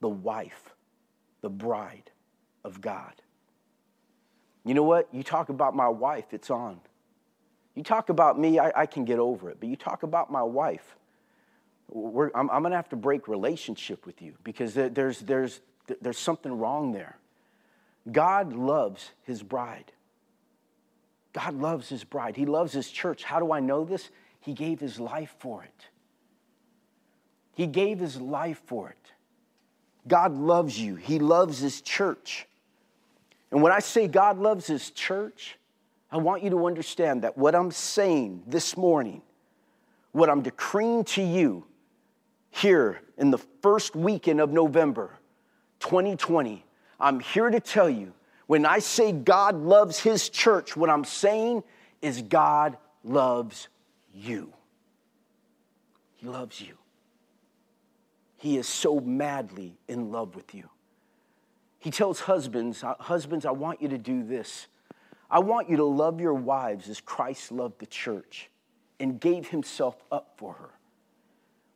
the 0.00 0.08
wife, 0.08 0.74
the 1.40 1.50
bride 1.50 2.10
of 2.64 2.80
God. 2.80 3.12
You 4.64 4.74
know 4.74 4.82
what? 4.82 5.08
You 5.12 5.22
talk 5.22 5.48
about 5.48 5.74
my 5.74 5.88
wife, 5.88 6.26
it's 6.32 6.50
on. 6.50 6.80
You 7.74 7.82
talk 7.82 8.08
about 8.08 8.38
me, 8.38 8.58
I, 8.58 8.82
I 8.82 8.86
can 8.86 9.04
get 9.04 9.18
over 9.18 9.50
it. 9.50 9.58
But 9.58 9.68
you 9.68 9.76
talk 9.76 10.02
about 10.02 10.30
my 10.30 10.42
wife, 10.42 10.96
I'm, 11.94 12.50
I'm 12.50 12.62
going 12.62 12.70
to 12.70 12.76
have 12.76 12.88
to 12.90 12.96
break 12.96 13.28
relationship 13.28 14.06
with 14.06 14.22
you 14.22 14.34
because 14.44 14.74
there's, 14.74 15.20
there's, 15.20 15.60
there's 16.00 16.18
something 16.18 16.58
wrong 16.58 16.92
there. 16.92 17.18
God 18.10 18.52
loves 18.52 19.10
his 19.24 19.42
bride. 19.42 19.92
God 21.32 21.54
loves 21.54 21.88
his 21.88 22.04
bride. 22.04 22.36
He 22.36 22.46
loves 22.46 22.72
his 22.72 22.90
church. 22.90 23.24
How 23.24 23.38
do 23.38 23.52
I 23.52 23.60
know 23.60 23.84
this? 23.84 24.10
He 24.42 24.52
gave 24.52 24.78
his 24.78 25.00
life 25.00 25.34
for 25.38 25.64
it. 25.64 25.86
He 27.54 27.66
gave 27.66 27.98
his 27.98 28.20
life 28.20 28.60
for 28.66 28.90
it. 28.90 29.12
God 30.06 30.36
loves 30.36 30.78
you, 30.78 30.96
He 30.96 31.18
loves 31.18 31.58
His 31.58 31.80
church. 31.80 32.46
And 33.50 33.62
when 33.62 33.72
I 33.72 33.80
say 33.80 34.08
God 34.08 34.38
loves 34.38 34.66
His 34.66 34.90
church, 34.90 35.58
I 36.10 36.16
want 36.16 36.42
you 36.42 36.50
to 36.50 36.66
understand 36.66 37.22
that 37.22 37.38
what 37.38 37.54
I'm 37.54 37.70
saying 37.70 38.42
this 38.46 38.76
morning, 38.76 39.22
what 40.12 40.28
I'm 40.28 40.42
decreeing 40.42 41.04
to 41.04 41.22
you 41.22 41.64
here 42.50 43.00
in 43.16 43.30
the 43.30 43.38
first 43.38 43.94
weekend 43.94 44.40
of 44.40 44.50
November 44.50 45.18
2020, 45.80 46.64
I'm 47.00 47.20
here 47.20 47.50
to 47.50 47.60
tell 47.60 47.88
you 47.88 48.12
when 48.46 48.66
I 48.66 48.80
say 48.80 49.12
God 49.12 49.56
loves 49.56 50.00
His 50.00 50.28
church, 50.28 50.76
what 50.76 50.90
I'm 50.90 51.04
saying 51.04 51.62
is 52.02 52.22
God 52.22 52.76
loves 53.04 53.68
you. 54.14 54.52
He 56.16 56.26
loves 56.26 56.60
you. 56.60 56.76
He 58.36 58.56
is 58.56 58.66
so 58.66 59.00
madly 59.00 59.78
in 59.88 60.10
love 60.10 60.34
with 60.34 60.54
you. 60.54 60.68
He 61.78 61.90
tells 61.90 62.20
husbands, 62.20 62.84
uh, 62.84 62.94
Husbands, 63.00 63.44
I 63.44 63.50
want 63.50 63.82
you 63.82 63.88
to 63.88 63.98
do 63.98 64.22
this. 64.22 64.66
I 65.30 65.38
want 65.40 65.68
you 65.68 65.76
to 65.78 65.84
love 65.84 66.20
your 66.20 66.34
wives 66.34 66.88
as 66.88 67.00
Christ 67.00 67.50
loved 67.50 67.78
the 67.78 67.86
church 67.86 68.50
and 69.00 69.20
gave 69.20 69.48
himself 69.48 69.96
up 70.12 70.34
for 70.36 70.52
her. 70.54 70.70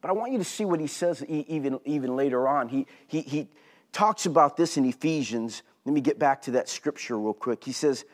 But 0.00 0.10
I 0.10 0.12
want 0.12 0.32
you 0.32 0.38
to 0.38 0.44
see 0.44 0.64
what 0.64 0.78
he 0.78 0.86
says 0.86 1.24
even, 1.24 1.80
even 1.84 2.14
later 2.14 2.46
on. 2.46 2.68
He, 2.68 2.86
he, 3.08 3.22
he 3.22 3.48
talks 3.92 4.26
about 4.26 4.56
this 4.56 4.76
in 4.76 4.84
Ephesians. 4.84 5.62
Let 5.84 5.92
me 5.92 6.00
get 6.00 6.18
back 6.18 6.42
to 6.42 6.52
that 6.52 6.68
scripture 6.68 7.18
real 7.18 7.34
quick. 7.34 7.64
He 7.64 7.72
says 7.72 8.04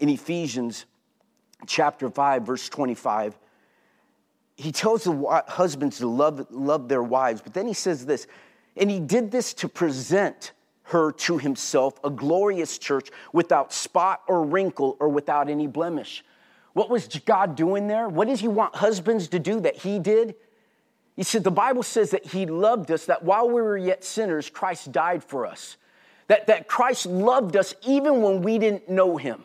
in 0.00 0.08
Ephesians 0.08 0.84
chapter 1.66 2.10
5, 2.10 2.42
verse 2.42 2.68
25, 2.68 3.38
he 4.58 4.72
tells 4.72 5.04
the 5.04 5.44
husbands 5.46 5.98
to 5.98 6.08
love, 6.08 6.44
love 6.50 6.88
their 6.88 7.02
wives, 7.02 7.40
but 7.40 7.54
then 7.54 7.68
he 7.68 7.72
says 7.72 8.04
this, 8.04 8.26
and 8.76 8.90
he 8.90 8.98
did 8.98 9.30
this 9.30 9.54
to 9.54 9.68
present 9.68 10.52
her 10.82 11.12
to 11.12 11.38
himself, 11.38 12.00
a 12.02 12.10
glorious 12.10 12.76
church 12.76 13.10
without 13.32 13.72
spot 13.72 14.22
or 14.26 14.42
wrinkle 14.44 14.96
or 14.98 15.08
without 15.08 15.48
any 15.48 15.68
blemish. 15.68 16.24
What 16.72 16.90
was 16.90 17.06
God 17.24 17.54
doing 17.54 17.86
there? 17.86 18.08
What 18.08 18.26
does 18.26 18.40
he 18.40 18.48
want 18.48 18.74
husbands 18.74 19.28
to 19.28 19.38
do 19.38 19.60
that 19.60 19.76
he 19.76 20.00
did? 20.00 20.34
He 21.14 21.22
said, 21.22 21.44
the 21.44 21.52
Bible 21.52 21.84
says 21.84 22.10
that 22.10 22.26
he 22.26 22.46
loved 22.46 22.90
us, 22.90 23.06
that 23.06 23.22
while 23.22 23.46
we 23.46 23.62
were 23.62 23.76
yet 23.76 24.02
sinners, 24.02 24.50
Christ 24.50 24.90
died 24.90 25.22
for 25.22 25.46
us. 25.46 25.76
That, 26.26 26.48
that 26.48 26.66
Christ 26.66 27.06
loved 27.06 27.56
us 27.56 27.74
even 27.86 28.22
when 28.22 28.42
we 28.42 28.58
didn't 28.58 28.88
know 28.88 29.18
him. 29.18 29.44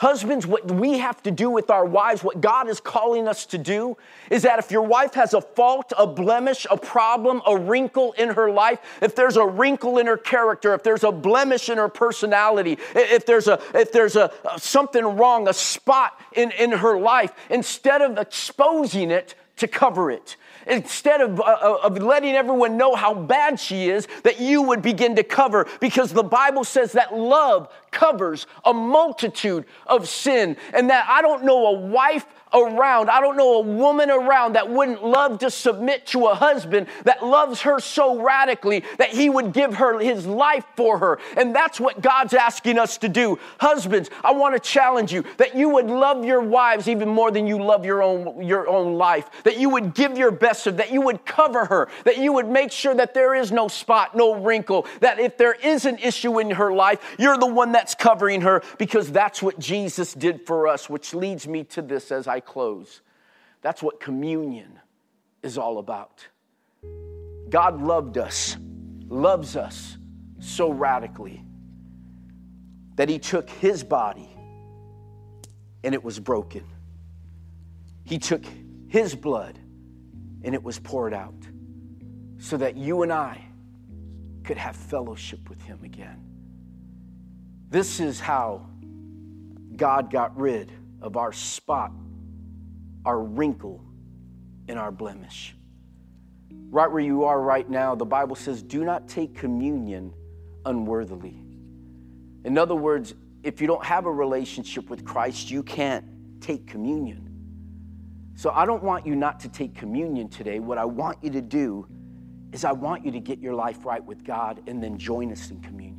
Husbands, 0.00 0.46
what 0.46 0.64
we 0.70 0.96
have 0.96 1.22
to 1.24 1.30
do 1.30 1.50
with 1.50 1.68
our 1.68 1.84
wives, 1.84 2.24
what 2.24 2.40
God 2.40 2.70
is 2.70 2.80
calling 2.80 3.28
us 3.28 3.44
to 3.44 3.58
do, 3.58 3.98
is 4.30 4.44
that 4.44 4.58
if 4.58 4.70
your 4.70 4.80
wife 4.80 5.12
has 5.12 5.34
a 5.34 5.42
fault, 5.42 5.92
a 5.98 6.06
blemish, 6.06 6.66
a 6.70 6.78
problem, 6.78 7.42
a 7.46 7.54
wrinkle 7.54 8.12
in 8.12 8.30
her 8.30 8.50
life, 8.50 8.78
if 9.02 9.14
there's 9.14 9.36
a 9.36 9.44
wrinkle 9.44 9.98
in 9.98 10.06
her 10.06 10.16
character, 10.16 10.72
if 10.72 10.82
there's 10.82 11.04
a 11.04 11.12
blemish 11.12 11.68
in 11.68 11.76
her 11.76 11.90
personality, 11.90 12.78
if 12.94 13.26
there's 13.26 13.46
a 13.46 13.60
if 13.74 13.92
there's 13.92 14.16
a 14.16 14.32
something 14.56 15.04
wrong, 15.04 15.46
a 15.48 15.52
spot 15.52 16.18
in, 16.32 16.50
in 16.52 16.72
her 16.72 16.98
life, 16.98 17.32
instead 17.50 18.00
of 18.00 18.16
exposing 18.16 19.10
it, 19.10 19.34
to 19.58 19.68
cover 19.68 20.10
it 20.10 20.36
instead 20.70 21.20
of, 21.20 21.40
uh, 21.40 21.42
uh, 21.42 21.78
of 21.82 21.98
letting 21.98 22.34
everyone 22.34 22.76
know 22.76 22.94
how 22.94 23.14
bad 23.14 23.58
she 23.58 23.88
is, 23.88 24.06
that 24.22 24.40
you 24.40 24.62
would 24.62 24.82
begin 24.82 25.16
to 25.16 25.22
cover 25.22 25.66
because 25.80 26.12
the 26.12 26.22
Bible 26.22 26.64
says 26.64 26.92
that 26.92 27.14
love 27.14 27.68
covers 27.90 28.46
a 28.64 28.72
multitude 28.72 29.64
of 29.86 30.08
sin. 30.08 30.56
And 30.72 30.90
that 30.90 31.06
I 31.08 31.22
don't 31.22 31.44
know 31.44 31.66
a 31.66 31.72
wife, 31.72 32.26
around, 32.52 33.10
I 33.10 33.20
don't 33.20 33.36
know 33.36 33.54
a 33.56 33.60
woman 33.60 34.10
around 34.10 34.54
that 34.54 34.68
wouldn't 34.68 35.04
love 35.04 35.38
to 35.40 35.50
submit 35.50 36.06
to 36.08 36.26
a 36.26 36.34
husband 36.34 36.86
that 37.04 37.24
loves 37.24 37.62
her 37.62 37.80
so 37.80 38.20
radically 38.20 38.84
that 38.98 39.10
he 39.10 39.30
would 39.30 39.52
give 39.52 39.74
her 39.74 39.98
his 39.98 40.26
life 40.26 40.64
for 40.76 40.98
her. 40.98 41.18
And 41.36 41.54
that's 41.54 41.80
what 41.80 42.00
God's 42.00 42.34
asking 42.34 42.78
us 42.78 42.98
to 42.98 43.08
do. 43.08 43.38
Husbands, 43.58 44.10
I 44.24 44.32
want 44.32 44.54
to 44.54 44.60
challenge 44.60 45.12
you 45.12 45.24
that 45.36 45.54
you 45.54 45.68
would 45.70 45.86
love 45.86 46.24
your 46.24 46.40
wives 46.40 46.88
even 46.88 47.08
more 47.08 47.30
than 47.30 47.46
you 47.46 47.62
love 47.62 47.84
your 47.84 48.02
own, 48.02 48.42
your 48.42 48.68
own 48.68 48.94
life, 48.94 49.30
that 49.44 49.58
you 49.58 49.68
would 49.70 49.94
give 49.94 50.18
your 50.18 50.30
best 50.30 50.66
of, 50.66 50.76
that 50.78 50.92
you 50.92 51.00
would 51.02 51.24
cover 51.24 51.64
her, 51.64 51.88
that 52.04 52.18
you 52.18 52.32
would 52.32 52.48
make 52.48 52.72
sure 52.72 52.94
that 52.94 53.14
there 53.14 53.34
is 53.34 53.52
no 53.52 53.68
spot, 53.68 54.16
no 54.16 54.34
wrinkle, 54.34 54.86
that 55.00 55.18
if 55.18 55.36
there 55.36 55.54
is 55.54 55.84
an 55.84 55.98
issue 55.98 56.38
in 56.38 56.50
her 56.50 56.72
life, 56.72 57.00
you're 57.18 57.38
the 57.38 57.46
one 57.46 57.72
that's 57.72 57.94
covering 57.94 58.40
her 58.42 58.62
because 58.78 59.10
that's 59.10 59.42
what 59.42 59.58
Jesus 59.58 60.14
did 60.14 60.46
for 60.46 60.66
us, 60.66 60.88
which 60.88 61.14
leads 61.14 61.46
me 61.46 61.64
to 61.64 61.82
this 61.82 62.10
as 62.10 62.26
I 62.40 62.42
close. 62.42 63.02
That's 63.60 63.82
what 63.82 64.00
communion 64.00 64.78
is 65.42 65.58
all 65.58 65.76
about. 65.76 66.26
God 67.50 67.82
loved 67.82 68.16
us, 68.16 68.56
loves 69.08 69.56
us 69.56 69.98
so 70.38 70.70
radically 70.70 71.44
that 72.96 73.10
he 73.10 73.18
took 73.18 73.50
his 73.50 73.84
body 73.84 74.30
and 75.84 75.94
it 75.94 76.02
was 76.02 76.18
broken. 76.18 76.64
He 78.04 78.18
took 78.18 78.42
his 78.88 79.14
blood 79.14 79.58
and 80.42 80.54
it 80.54 80.62
was 80.62 80.78
poured 80.78 81.12
out 81.12 81.46
so 82.38 82.56
that 82.56 82.74
you 82.74 83.02
and 83.02 83.12
I 83.12 83.44
could 84.44 84.56
have 84.56 84.74
fellowship 84.74 85.50
with 85.50 85.60
him 85.60 85.80
again. 85.84 86.24
This 87.68 88.00
is 88.00 88.18
how 88.18 88.66
God 89.76 90.10
got 90.10 90.34
rid 90.40 90.72
of 91.02 91.16
our 91.16 91.32
spot, 91.32 91.92
our 93.10 93.20
wrinkle, 93.20 93.82
and 94.68 94.78
our 94.78 94.92
blemish. 94.92 95.56
Right 96.70 96.88
where 96.88 97.02
you 97.02 97.24
are 97.24 97.40
right 97.42 97.68
now, 97.68 97.96
the 97.96 98.06
Bible 98.06 98.36
says, 98.36 98.62
do 98.62 98.84
not 98.84 99.08
take 99.08 99.34
communion 99.34 100.14
unworthily. 100.64 101.42
In 102.44 102.56
other 102.56 102.76
words, 102.76 103.14
if 103.42 103.60
you 103.60 103.66
don't 103.66 103.84
have 103.84 104.06
a 104.06 104.12
relationship 104.12 104.88
with 104.88 105.04
Christ, 105.04 105.50
you 105.50 105.64
can't 105.64 106.04
take 106.40 106.68
communion. 106.68 107.26
So 108.36 108.50
I 108.50 108.64
don't 108.64 108.84
want 108.84 109.04
you 109.04 109.16
not 109.16 109.40
to 109.40 109.48
take 109.48 109.74
communion 109.74 110.28
today. 110.28 110.60
What 110.60 110.78
I 110.78 110.84
want 110.84 111.18
you 111.20 111.30
to 111.30 111.42
do 111.42 111.88
is 112.52 112.64
I 112.64 112.70
want 112.70 113.04
you 113.04 113.10
to 113.10 113.18
get 113.18 113.40
your 113.40 113.54
life 113.54 113.84
right 113.84 114.04
with 114.04 114.22
God 114.22 114.62
and 114.68 114.80
then 114.80 114.96
join 114.96 115.32
us 115.32 115.50
in 115.50 115.60
communion. 115.62 115.89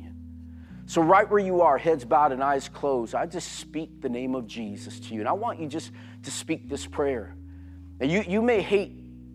So, 0.92 1.00
right 1.00 1.26
where 1.30 1.40
you 1.40 1.62
are, 1.62 1.78
heads 1.78 2.04
bowed 2.04 2.32
and 2.32 2.44
eyes 2.44 2.68
closed, 2.68 3.14
I 3.14 3.24
just 3.24 3.52
speak 3.52 4.02
the 4.02 4.10
name 4.10 4.34
of 4.34 4.46
Jesus 4.46 5.00
to 5.00 5.14
you. 5.14 5.20
And 5.20 5.28
I 5.28 5.32
want 5.32 5.58
you 5.58 5.66
just 5.66 5.90
to 6.24 6.30
speak 6.30 6.68
this 6.68 6.86
prayer. 6.86 7.34
Now, 7.98 8.08
you, 8.08 8.22
you 8.28 8.42
may 8.42 8.60
hate 8.60 8.92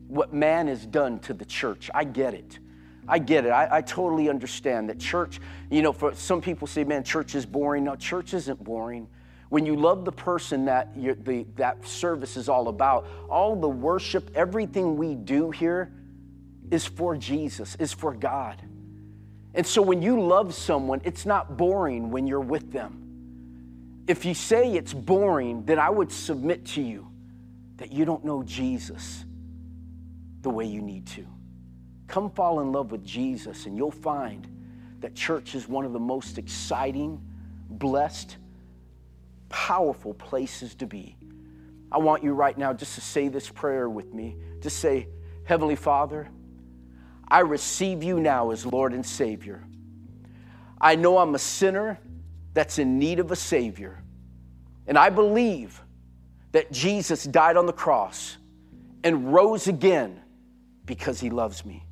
what 0.08 0.32
man 0.32 0.68
has 0.68 0.86
done 0.86 1.18
to 1.22 1.34
the 1.34 1.46
church. 1.46 1.90
I 1.96 2.04
get 2.04 2.36
it. 2.36 2.60
I 3.08 3.18
get 3.18 3.44
it. 3.44 3.50
I, 3.50 3.78
I, 3.78 3.82
totally 3.82 4.30
understand 4.30 4.88
that 4.90 5.00
church, 5.00 5.40
you 5.72 5.82
know, 5.82 5.94
for 5.94 6.14
some 6.14 6.42
people 6.42 6.68
say, 6.68 6.84
man, 6.84 7.04
church 7.04 7.34
is 7.34 7.44
boring. 7.44 7.86
No, 7.86 7.96
church 7.96 8.36
isn't 8.36 8.64
boring. 8.64 9.08
When 9.50 9.66
you 9.66 9.76
love 9.76 10.06
the 10.06 10.12
person 10.12 10.66
that 10.66 10.94
the, 10.94 11.48
that 11.56 11.88
service 11.88 12.38
is 12.38 12.50
all 12.50 12.68
about, 12.68 13.08
all 13.32 13.56
the 13.56 13.68
worship, 13.68 14.30
everything 14.36 14.96
we 14.96 15.16
do 15.16 15.50
here 15.50 15.92
is 16.70 16.86
for 16.86 17.18
Jesus, 17.18 17.76
is 17.80 17.94
for 17.94 18.14
God. 18.14 18.62
And 19.58 19.66
so 19.66 19.82
when 19.82 20.04
you 20.04 20.22
love 20.22 20.54
someone, 20.54 21.02
it's 21.04 21.26
not 21.26 21.58
boring 21.58 22.12
when 22.12 22.28
you're 22.28 22.40
with 22.40 22.72
them. 22.72 24.04
If 24.08 24.24
you 24.24 24.36
say 24.36 24.76
it's 24.76 24.94
boring, 24.94 25.66
then 25.66 25.80
I 25.80 25.90
would 25.90 26.12
submit 26.12 26.64
to 26.68 26.82
you 26.82 27.08
that 27.78 27.92
you 27.92 28.06
don't 28.06 28.24
know 28.24 28.44
Jesus 28.44 29.26
the 30.44 30.52
way 30.52 30.66
you 30.66 30.80
need 30.84 31.08
to. 31.08 31.26
Come 32.06 32.30
fall 32.30 32.62
in 32.62 32.72
love 32.72 32.92
with 32.92 33.04
Jesus, 33.04 33.66
and 33.66 33.76
you'll 33.76 33.90
find 33.90 34.48
that 35.00 35.16
church 35.16 35.56
is 35.56 35.68
one 35.68 35.86
of 35.86 35.92
the 35.92 36.00
most 36.00 36.38
exciting, 36.38 37.20
blessed, 37.68 38.38
powerful 39.50 40.14
places 40.14 40.76
to 40.76 40.86
be. 40.86 41.18
I 41.92 41.98
want 41.98 42.24
you 42.24 42.34
right 42.34 42.58
now 42.58 42.74
just 42.74 42.94
to 42.94 43.02
say 43.02 43.28
this 43.28 43.50
prayer 43.50 43.90
with 43.90 44.14
me. 44.14 44.36
Just 44.62 44.78
say, 44.78 45.08
Heavenly 45.46 45.76
Father, 45.76 46.30
I 47.28 47.40
receive 47.40 48.04
you 48.04 48.20
now 48.20 48.52
as 48.52 48.66
Lord 48.66 48.94
and 48.94 49.06
Savior. 49.06 49.64
I 50.80 50.96
know 50.96 51.18
I'm 51.18 51.36
a 51.36 51.40
sinner 51.40 52.00
that's 52.54 52.80
in 52.80 52.98
need 53.00 53.20
of 53.20 53.32
a 53.32 53.36
Savior. 53.36 54.02
And 54.88 54.98
I 54.98 55.10
believe 55.10 55.82
that 56.54 56.72
Jesus 56.72 57.24
died 57.24 57.58
on 57.58 57.66
the 57.66 57.74
cross 57.74 58.38
and 59.04 59.34
rose 59.34 59.68
again 59.68 60.22
because 60.86 61.20
He 61.20 61.30
loves 61.30 61.66
me. 61.66 61.86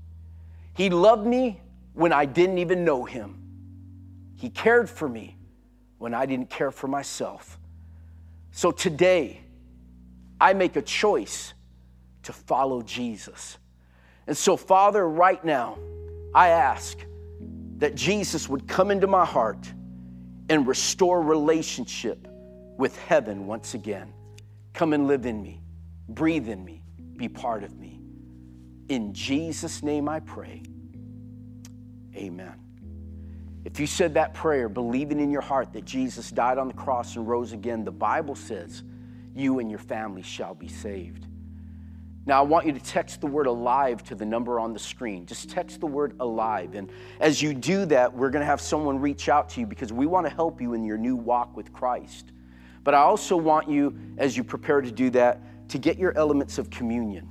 He 0.73 0.89
loved 0.89 1.25
me 1.25 1.61
when 1.93 2.13
I 2.13 2.25
didn't 2.25 2.57
even 2.57 2.83
know 2.83 3.05
Him, 3.05 3.41
He 4.35 4.49
cared 4.49 4.89
for 4.89 5.07
me 5.07 5.37
when 5.97 6.13
I 6.13 6.25
didn't 6.25 6.49
care 6.49 6.71
for 6.71 6.87
myself. 6.87 7.57
So 8.51 8.71
today, 8.71 9.41
I 10.39 10.53
make 10.53 10.75
a 10.75 10.81
choice 10.81 11.53
to 12.23 12.33
follow 12.33 12.81
Jesus. 12.81 13.57
And 14.27 14.35
so, 14.35 14.57
Father, 14.57 15.07
right 15.07 15.43
now, 15.43 15.77
I 16.33 16.49
ask 16.49 16.97
that 17.77 17.95
Jesus 17.95 18.49
would 18.49 18.67
come 18.67 18.91
into 18.91 19.07
my 19.07 19.25
heart 19.25 19.71
and 20.49 20.67
restore 20.67 21.21
relationship 21.21 22.27
with 22.77 22.97
heaven 23.05 23.47
once 23.47 23.73
again. 23.73 24.13
Come 24.73 24.93
and 24.93 25.07
live 25.07 25.25
in 25.25 25.41
me, 25.41 25.61
breathe 26.09 26.49
in 26.49 26.63
me, 26.63 26.81
be 27.17 27.29
part 27.29 27.63
of 27.63 27.77
me. 27.77 27.99
In 28.89 29.13
Jesus' 29.13 29.81
name 29.81 30.09
I 30.09 30.19
pray. 30.19 30.63
Amen. 32.15 32.53
If 33.63 33.79
you 33.79 33.87
said 33.87 34.13
that 34.13 34.33
prayer, 34.33 34.69
believing 34.69 35.19
in 35.19 35.31
your 35.31 35.41
heart 35.41 35.73
that 35.73 35.85
Jesus 35.85 36.29
died 36.31 36.57
on 36.57 36.67
the 36.67 36.73
cross 36.73 37.15
and 37.15 37.27
rose 37.27 37.51
again, 37.51 37.83
the 37.83 37.91
Bible 37.91 38.35
says 38.35 38.83
you 39.33 39.59
and 39.59 39.69
your 39.69 39.79
family 39.79 40.21
shall 40.21 40.53
be 40.53 40.67
saved. 40.67 41.25
Now, 42.27 42.39
I 42.39 42.43
want 42.43 42.65
you 42.65 42.71
to 42.71 42.79
text 42.79 43.21
the 43.21 43.27
word 43.27 43.45
alive 43.45 44.03
to 44.05 44.15
the 44.15 44.25
number 44.25 44.59
on 44.59 44.73
the 44.73 44.79
screen. 44.79 45.27
Just 45.27 45.49
text 45.49 45.79
the 45.79 45.85
word 45.85 46.15
alive. 46.19 46.73
And 46.73 46.91
as 47.19 47.39
you 47.39 47.53
do 47.53 47.85
that, 47.85 48.11
we're 48.11 48.31
going 48.31 48.41
to 48.41 48.47
have 48.47 48.61
someone 48.61 48.99
reach 48.99 49.29
out 49.29 49.47
to 49.49 49.59
you 49.59 49.67
because 49.67 49.93
we 49.93 50.07
want 50.07 50.25
to 50.25 50.33
help 50.33 50.59
you 50.59 50.73
in 50.73 50.83
your 50.83 50.97
new 50.97 51.15
walk 51.15 51.55
with 51.55 51.71
Christ. 51.71 52.31
But 52.83 52.95
I 52.95 52.99
also 52.99 53.37
want 53.37 53.69
you, 53.69 53.95
as 54.17 54.35
you 54.35 54.43
prepare 54.43 54.81
to 54.81 54.91
do 54.91 55.11
that, 55.11 55.69
to 55.69 55.77
get 55.77 55.99
your 55.99 56.17
elements 56.17 56.57
of 56.57 56.71
communion. 56.71 57.29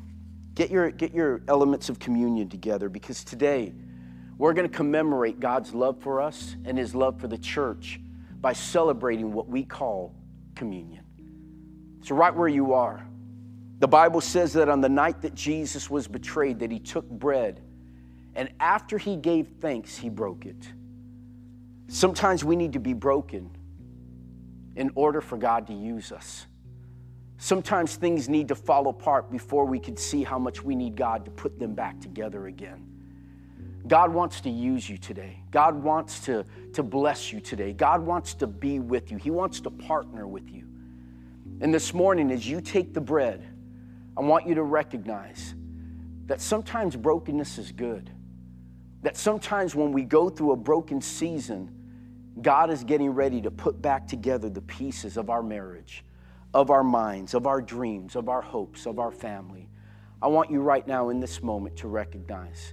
Get 0.54 0.70
your, 0.70 0.90
get 0.92 1.12
your 1.12 1.42
elements 1.48 1.88
of 1.88 1.98
communion 1.98 2.48
together 2.48 2.88
because 2.88 3.24
today 3.24 3.72
we're 4.38 4.52
going 4.52 4.68
to 4.68 4.76
commemorate 4.76 5.40
God's 5.40 5.74
love 5.74 6.00
for 6.00 6.20
us 6.20 6.54
and 6.64 6.78
his 6.78 6.94
love 6.94 7.20
for 7.20 7.26
the 7.26 7.38
church 7.38 8.00
by 8.40 8.52
celebrating 8.52 9.32
what 9.32 9.48
we 9.48 9.64
call 9.64 10.14
communion. 10.54 11.04
So, 12.02 12.14
right 12.14 12.34
where 12.34 12.48
you 12.48 12.74
are, 12.74 13.08
the 13.78 13.88
Bible 13.88 14.20
says 14.20 14.52
that 14.54 14.68
on 14.68 14.80
the 14.80 14.88
night 14.88 15.22
that 15.22 15.34
Jesus 15.34 15.90
was 15.90 16.06
betrayed 16.06 16.60
that 16.60 16.70
he 16.70 16.78
took 16.78 17.08
bread 17.08 17.60
and 18.34 18.48
after 18.60 18.98
he 18.98 19.16
gave 19.16 19.48
thanks 19.60 19.96
he 19.96 20.08
broke 20.08 20.46
it. 20.46 20.68
Sometimes 21.88 22.44
we 22.44 22.56
need 22.56 22.72
to 22.72 22.80
be 22.80 22.92
broken 22.92 23.50
in 24.76 24.90
order 24.94 25.20
for 25.20 25.36
God 25.36 25.66
to 25.68 25.72
use 25.72 26.12
us. 26.12 26.46
Sometimes 27.38 27.96
things 27.96 28.28
need 28.28 28.48
to 28.48 28.54
fall 28.54 28.88
apart 28.88 29.30
before 29.30 29.66
we 29.66 29.78
can 29.78 29.96
see 29.96 30.22
how 30.22 30.38
much 30.38 30.62
we 30.62 30.74
need 30.74 30.96
God 30.96 31.24
to 31.24 31.30
put 31.30 31.58
them 31.58 31.74
back 31.74 32.00
together 32.00 32.46
again. 32.46 32.86
God 33.86 34.14
wants 34.14 34.40
to 34.42 34.50
use 34.50 34.88
you 34.88 34.96
today. 34.96 35.40
God 35.50 35.74
wants 35.74 36.20
to, 36.20 36.46
to 36.72 36.82
bless 36.82 37.32
you 37.32 37.40
today. 37.40 37.72
God 37.72 38.00
wants 38.00 38.34
to 38.34 38.46
be 38.46 38.78
with 38.78 39.10
you. 39.10 39.18
He 39.18 39.30
wants 39.30 39.60
to 39.60 39.70
partner 39.70 40.26
with 40.26 40.50
you. 40.50 40.66
And 41.60 41.72
this 41.72 41.92
morning, 41.92 42.30
as 42.30 42.48
you 42.48 42.60
take 42.60 42.94
the 42.94 43.00
bread, 43.00 43.46
I 44.16 44.20
want 44.20 44.46
you 44.46 44.54
to 44.54 44.62
recognize 44.62 45.54
that 46.26 46.40
sometimes 46.40 46.96
brokenness 46.96 47.58
is 47.58 47.72
good. 47.72 48.10
That 49.02 49.16
sometimes 49.16 49.74
when 49.74 49.92
we 49.92 50.02
go 50.02 50.28
through 50.28 50.52
a 50.52 50.56
broken 50.56 51.00
season, 51.00 51.70
God 52.40 52.70
is 52.70 52.84
getting 52.84 53.10
ready 53.10 53.40
to 53.42 53.50
put 53.50 53.80
back 53.80 54.06
together 54.06 54.48
the 54.48 54.62
pieces 54.62 55.16
of 55.16 55.30
our 55.30 55.42
marriage, 55.42 56.04
of 56.54 56.70
our 56.70 56.84
minds, 56.84 57.34
of 57.34 57.46
our 57.46 57.60
dreams, 57.60 58.16
of 58.16 58.28
our 58.28 58.40
hopes, 58.40 58.86
of 58.86 58.98
our 58.98 59.10
family. 59.10 59.68
I 60.22 60.28
want 60.28 60.50
you 60.50 60.60
right 60.60 60.86
now 60.86 61.10
in 61.10 61.20
this 61.20 61.42
moment 61.42 61.76
to 61.78 61.88
recognize 61.88 62.72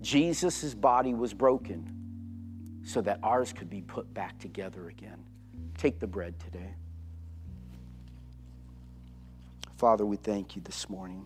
Jesus' 0.00 0.74
body 0.74 1.12
was 1.14 1.34
broken 1.34 2.80
so 2.84 3.00
that 3.00 3.18
ours 3.22 3.52
could 3.52 3.68
be 3.68 3.82
put 3.82 4.12
back 4.14 4.38
together 4.38 4.88
again. 4.88 5.24
Take 5.76 5.98
the 5.98 6.06
bread 6.06 6.38
today. 6.38 6.74
Father, 9.78 10.04
we 10.04 10.16
thank 10.16 10.56
you 10.56 10.62
this 10.62 10.90
morning. 10.90 11.24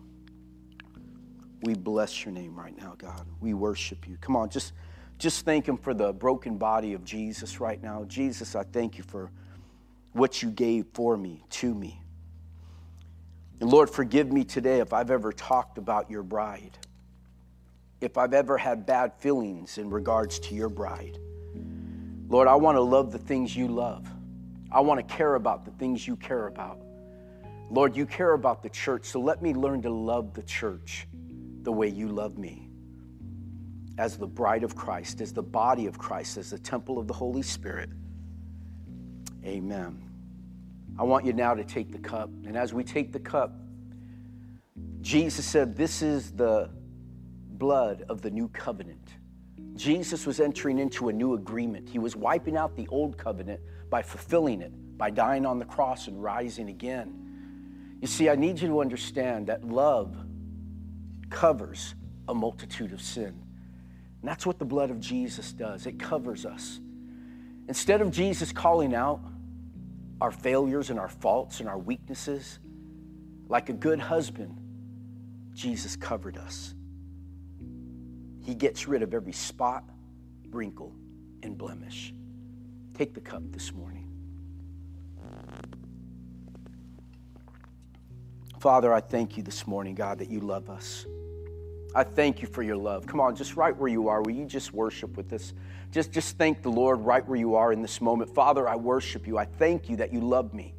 We 1.63 1.73
bless 1.73 2.23
your 2.23 2.31
name 2.31 2.55
right 2.55 2.77
now, 2.77 2.93
God. 2.99 3.25
We 3.41 3.55
worship 3.55 4.07
you. 4.07 4.15
Come 4.21 4.35
on, 4.35 4.51
just, 4.51 4.73
just 5.17 5.43
thank 5.43 5.67
him 5.67 5.75
for 5.75 5.95
the 5.95 6.13
broken 6.13 6.59
body 6.59 6.93
of 6.93 7.03
Jesus 7.03 7.59
right 7.59 7.81
now. 7.81 8.03
Jesus, 8.03 8.55
I 8.55 8.61
thank 8.61 8.99
you 8.99 9.03
for 9.05 9.31
what 10.11 10.43
you 10.43 10.51
gave 10.51 10.85
for 10.93 11.17
me, 11.17 11.43
to 11.49 11.73
me. 11.73 11.99
And 13.59 13.71
Lord, 13.71 13.89
forgive 13.89 14.31
me 14.31 14.43
today 14.43 14.81
if 14.81 14.93
I've 14.93 15.09
ever 15.09 15.33
talked 15.33 15.79
about 15.79 16.11
your 16.11 16.21
bride, 16.21 16.77
if 18.01 18.19
I've 18.19 18.35
ever 18.35 18.55
had 18.55 18.85
bad 18.85 19.15
feelings 19.15 19.79
in 19.79 19.89
regards 19.89 20.37
to 20.41 20.53
your 20.53 20.69
bride. 20.69 21.17
Lord, 22.29 22.47
I 22.47 22.53
want 22.53 22.75
to 22.75 22.81
love 22.81 23.11
the 23.11 23.17
things 23.17 23.55
you 23.55 23.67
love. 23.67 24.07
I 24.71 24.81
want 24.81 24.99
to 24.99 25.15
care 25.15 25.33
about 25.33 25.65
the 25.65 25.71
things 25.71 26.07
you 26.07 26.15
care 26.15 26.45
about. 26.45 26.77
Lord, 27.69 27.95
you 27.95 28.05
care 28.05 28.33
about 28.33 28.61
the 28.61 28.69
church, 28.69 29.05
so 29.05 29.19
let 29.19 29.41
me 29.41 29.53
learn 29.53 29.81
to 29.81 29.89
love 29.89 30.33
the 30.33 30.43
church 30.43 31.07
the 31.63 31.71
way 31.71 31.87
you 31.87 32.07
love 32.07 32.37
me. 32.37 32.69
As 33.97 34.17
the 34.17 34.27
bride 34.27 34.63
of 34.63 34.75
Christ, 34.75 35.21
as 35.21 35.33
the 35.33 35.43
body 35.43 35.87
of 35.87 35.97
Christ, 35.97 36.37
as 36.37 36.49
the 36.49 36.59
temple 36.59 36.99
of 36.99 37.07
the 37.07 37.13
Holy 37.13 37.41
Spirit. 37.41 37.89
Amen. 39.45 40.01
I 40.97 41.03
want 41.03 41.25
you 41.25 41.33
now 41.33 41.53
to 41.53 41.63
take 41.63 41.91
the 41.91 41.99
cup. 41.99 42.29
And 42.45 42.55
as 42.55 42.73
we 42.73 42.83
take 42.83 43.11
the 43.11 43.19
cup, 43.19 43.53
Jesus 45.01 45.45
said, 45.45 45.75
This 45.75 46.01
is 46.01 46.31
the 46.31 46.69
blood 47.49 48.05
of 48.09 48.21
the 48.21 48.29
new 48.29 48.47
covenant. 48.49 49.15
Jesus 49.75 50.27
was 50.27 50.39
entering 50.39 50.79
into 50.79 51.09
a 51.09 51.13
new 51.13 51.33
agreement. 51.33 51.89
He 51.89 51.99
was 51.99 52.15
wiping 52.15 52.57
out 52.57 52.75
the 52.75 52.87
old 52.87 53.17
covenant 53.17 53.59
by 53.89 54.01
fulfilling 54.01 54.61
it, 54.61 54.71
by 54.97 55.09
dying 55.09 55.45
on 55.45 55.59
the 55.59 55.65
cross 55.65 56.07
and 56.07 56.21
rising 56.21 56.69
again. 56.69 57.22
You 58.03 58.07
see, 58.07 58.27
I 58.27 58.35
need 58.35 58.59
you 58.59 58.67
to 58.67 58.81
understand 58.81 59.47
that 59.47 59.63
love 59.63 60.13
covers 61.29 61.95
a 62.27 62.33
multitude 62.33 62.91
of 62.91 63.01
sin. 63.01 63.27
And 63.29 64.29
that's 64.29 64.45
what 64.45 64.59
the 64.59 64.65
blood 64.65 64.91
of 64.91 64.99
Jesus 64.99 65.53
does 65.53 65.85
it 65.85 65.97
covers 65.99 66.45
us. 66.45 66.81
Instead 67.69 68.01
of 68.01 68.11
Jesus 68.11 68.51
calling 68.51 68.93
out 68.93 69.21
our 70.19 70.31
failures 70.31 70.89
and 70.89 70.99
our 70.99 71.07
faults 71.07 71.61
and 71.61 71.69
our 71.69 71.77
weaknesses, 71.77 72.59
like 73.47 73.69
a 73.69 73.73
good 73.73 74.01
husband, 74.01 74.57
Jesus 75.53 75.95
covered 75.95 76.35
us. 76.35 76.75
He 78.41 78.53
gets 78.53 78.85
rid 78.85 79.01
of 79.01 79.13
every 79.13 79.31
spot, 79.31 79.85
wrinkle, 80.49 80.93
and 81.41 81.57
blemish. 81.57 82.13
Take 82.95 83.13
the 83.13 83.21
cup 83.21 83.43
this 83.51 83.71
morning. 83.71 84.09
Father, 88.63 88.93
I 88.93 89.01
thank 89.01 89.35
you 89.35 89.43
this 89.43 89.67
morning, 89.67 89.93
God, 89.93 90.19
that 90.19 90.29
you 90.29 90.39
love 90.39 90.69
us. 90.69 91.05
I 91.93 92.05
thank 92.05 92.41
you 92.41 92.47
for 92.47 92.63
your 92.63 92.77
love. 92.77 93.05
Come 93.05 93.19
on, 93.19 93.35
just 93.35 93.57
right 93.57 93.75
where 93.75 93.89
you 93.89 94.07
are, 94.07 94.21
will 94.21 94.31
you 94.31 94.45
just 94.45 94.71
worship 94.73 95.17
with 95.17 95.33
us? 95.33 95.51
Just, 95.91 96.13
just 96.13 96.37
thank 96.37 96.61
the 96.61 96.69
Lord 96.69 97.01
right 97.01 97.27
where 97.27 97.37
you 97.37 97.55
are 97.55 97.73
in 97.73 97.81
this 97.81 97.99
moment. 97.99 98.33
Father, 98.33 98.69
I 98.69 98.77
worship 98.77 99.27
you. 99.27 99.37
I 99.37 99.43
thank 99.43 99.89
you 99.89 99.97
that 99.97 100.13
you 100.13 100.21
love 100.21 100.53
me. 100.53 100.73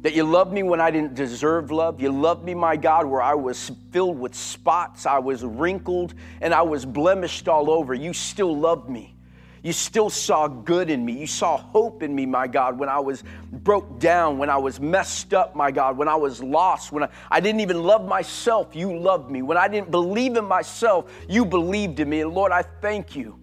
That 0.00 0.14
you 0.14 0.24
loved 0.24 0.50
me 0.50 0.62
when 0.62 0.80
I 0.80 0.90
didn't 0.90 1.14
deserve 1.14 1.70
love. 1.70 2.00
You 2.00 2.10
loved 2.10 2.42
me, 2.42 2.54
my 2.54 2.74
God, 2.74 3.04
where 3.04 3.20
I 3.20 3.34
was 3.34 3.70
filled 3.90 4.18
with 4.18 4.34
spots, 4.34 5.04
I 5.04 5.18
was 5.18 5.44
wrinkled, 5.44 6.14
and 6.40 6.54
I 6.54 6.62
was 6.62 6.86
blemished 6.86 7.48
all 7.48 7.70
over. 7.70 7.92
You 7.92 8.14
still 8.14 8.56
loved 8.56 8.88
me. 8.88 9.14
You 9.62 9.72
still 9.72 10.08
saw 10.08 10.48
good 10.48 10.88
in 10.88 11.04
me. 11.04 11.12
You 11.12 11.26
saw 11.26 11.58
hope 11.58 12.02
in 12.02 12.14
me, 12.14 12.24
my 12.24 12.46
God, 12.46 12.78
when 12.78 12.88
I 12.88 12.98
was 12.98 13.22
broke 13.52 13.98
down, 13.98 14.38
when 14.38 14.48
I 14.48 14.56
was 14.56 14.80
messed 14.80 15.34
up, 15.34 15.54
my 15.54 15.70
God, 15.70 15.98
when 15.98 16.08
I 16.08 16.14
was 16.14 16.42
lost, 16.42 16.92
when 16.92 17.02
I, 17.02 17.08
I 17.30 17.40
didn't 17.40 17.60
even 17.60 17.82
love 17.82 18.08
myself, 18.08 18.74
you 18.74 18.96
loved 18.96 19.30
me. 19.30 19.42
When 19.42 19.58
I 19.58 19.68
didn't 19.68 19.90
believe 19.90 20.36
in 20.36 20.46
myself, 20.46 21.12
you 21.28 21.44
believed 21.44 22.00
in 22.00 22.08
me. 22.08 22.22
And 22.22 22.32
Lord, 22.32 22.52
I 22.52 22.62
thank 22.62 23.14
you. 23.14 23.38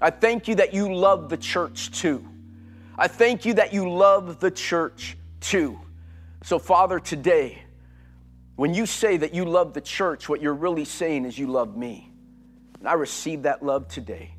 I 0.00 0.10
thank 0.10 0.46
you 0.46 0.56
that 0.56 0.74
you 0.74 0.94
love 0.94 1.30
the 1.30 1.38
church 1.38 1.90
too. 1.90 2.26
I 2.98 3.08
thank 3.08 3.46
you 3.46 3.54
that 3.54 3.72
you 3.72 3.90
love 3.90 4.40
the 4.40 4.50
church 4.50 5.16
too. 5.40 5.80
So, 6.42 6.58
Father, 6.58 7.00
today, 7.00 7.62
when 8.56 8.74
you 8.74 8.84
say 8.84 9.16
that 9.16 9.34
you 9.34 9.46
love 9.46 9.72
the 9.72 9.80
church, 9.80 10.28
what 10.28 10.42
you're 10.42 10.54
really 10.54 10.84
saying 10.84 11.24
is 11.24 11.38
you 11.38 11.46
love 11.46 11.76
me. 11.76 12.12
And 12.78 12.88
I 12.88 12.92
receive 12.92 13.42
that 13.42 13.62
love 13.62 13.88
today. 13.88 14.35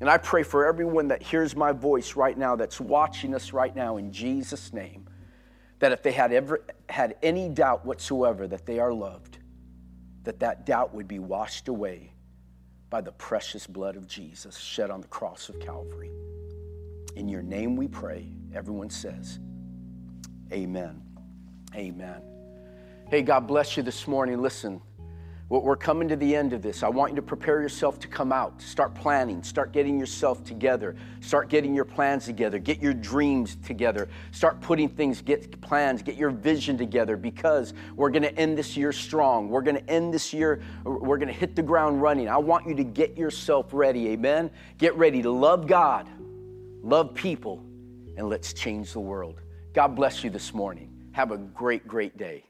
And 0.00 0.08
I 0.08 0.16
pray 0.16 0.42
for 0.42 0.66
everyone 0.66 1.08
that 1.08 1.22
hears 1.22 1.54
my 1.54 1.72
voice 1.72 2.16
right 2.16 2.36
now, 2.36 2.56
that's 2.56 2.80
watching 2.80 3.34
us 3.34 3.52
right 3.52 3.74
now, 3.74 3.98
in 3.98 4.10
Jesus' 4.10 4.72
name, 4.72 5.06
that 5.78 5.92
if 5.92 6.02
they 6.02 6.12
had 6.12 6.32
ever 6.32 6.64
had 6.88 7.16
any 7.22 7.50
doubt 7.50 7.84
whatsoever 7.84 8.48
that 8.48 8.64
they 8.64 8.78
are 8.78 8.92
loved, 8.92 9.38
that 10.24 10.40
that 10.40 10.64
doubt 10.64 10.94
would 10.94 11.06
be 11.06 11.18
washed 11.18 11.68
away 11.68 12.12
by 12.88 13.00
the 13.00 13.12
precious 13.12 13.66
blood 13.66 13.96
of 13.96 14.06
Jesus 14.06 14.56
shed 14.56 14.90
on 14.90 15.02
the 15.02 15.08
cross 15.08 15.48
of 15.50 15.60
Calvary. 15.60 16.10
In 17.16 17.28
your 17.28 17.42
name 17.42 17.76
we 17.76 17.86
pray. 17.86 18.26
Everyone 18.54 18.90
says, 18.90 19.38
Amen. 20.52 21.02
Amen. 21.74 22.22
Hey, 23.08 23.22
God 23.22 23.46
bless 23.46 23.76
you 23.76 23.82
this 23.82 24.08
morning. 24.08 24.40
Listen. 24.40 24.80
We're 25.50 25.74
coming 25.74 26.06
to 26.06 26.14
the 26.14 26.36
end 26.36 26.52
of 26.52 26.62
this. 26.62 26.84
I 26.84 26.88
want 26.88 27.10
you 27.10 27.16
to 27.16 27.22
prepare 27.22 27.60
yourself 27.60 27.98
to 28.00 28.08
come 28.08 28.32
out. 28.32 28.62
Start 28.62 28.94
planning. 28.94 29.42
Start 29.42 29.72
getting 29.72 29.98
yourself 29.98 30.44
together. 30.44 30.94
Start 31.20 31.48
getting 31.48 31.74
your 31.74 31.84
plans 31.84 32.24
together. 32.24 32.60
Get 32.60 32.80
your 32.80 32.94
dreams 32.94 33.56
together. 33.66 34.08
Start 34.30 34.60
putting 34.60 34.88
things, 34.88 35.20
get 35.20 35.60
plans, 35.60 36.02
get 36.02 36.14
your 36.14 36.30
vision 36.30 36.78
together 36.78 37.16
because 37.16 37.74
we're 37.96 38.10
going 38.10 38.22
to 38.22 38.32
end 38.38 38.56
this 38.56 38.76
year 38.76 38.92
strong. 38.92 39.48
We're 39.48 39.62
going 39.62 39.74
to 39.74 39.90
end 39.90 40.14
this 40.14 40.32
year, 40.32 40.62
we're 40.84 41.18
going 41.18 41.26
to 41.26 41.34
hit 41.34 41.56
the 41.56 41.62
ground 41.62 42.00
running. 42.00 42.28
I 42.28 42.36
want 42.36 42.68
you 42.68 42.76
to 42.76 42.84
get 42.84 43.18
yourself 43.18 43.70
ready. 43.72 44.10
Amen. 44.10 44.52
Get 44.78 44.96
ready 44.96 45.20
to 45.20 45.32
love 45.32 45.66
God, 45.66 46.08
love 46.80 47.12
people, 47.12 47.64
and 48.16 48.28
let's 48.28 48.52
change 48.52 48.92
the 48.92 49.00
world. 49.00 49.40
God 49.72 49.96
bless 49.96 50.22
you 50.22 50.30
this 50.30 50.54
morning. 50.54 50.92
Have 51.10 51.32
a 51.32 51.38
great, 51.38 51.88
great 51.88 52.16
day. 52.16 52.44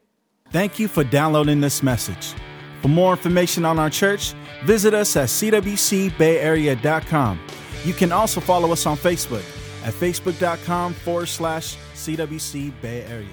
Thank 0.51 0.77
you 0.77 0.87
for 0.87 1.03
downloading 1.03 1.61
this 1.61 1.81
message. 1.81 2.35
For 2.81 2.87
more 2.87 3.11
information 3.13 3.65
on 3.65 3.79
our 3.79 3.89
church, 3.89 4.33
visit 4.65 4.93
us 4.93 5.15
at 5.15 5.29
cwcbayarea.com. 5.29 7.39
You 7.83 7.93
can 7.93 8.11
also 8.11 8.41
follow 8.41 8.71
us 8.71 8.85
on 8.85 8.97
Facebook 8.97 9.43
at 9.83 9.93
facebook.com 9.93 10.93
forward 10.93 11.27
slash 11.27 11.77
CWC 11.95 12.71
Bay 12.81 13.03
Area. 13.03 13.27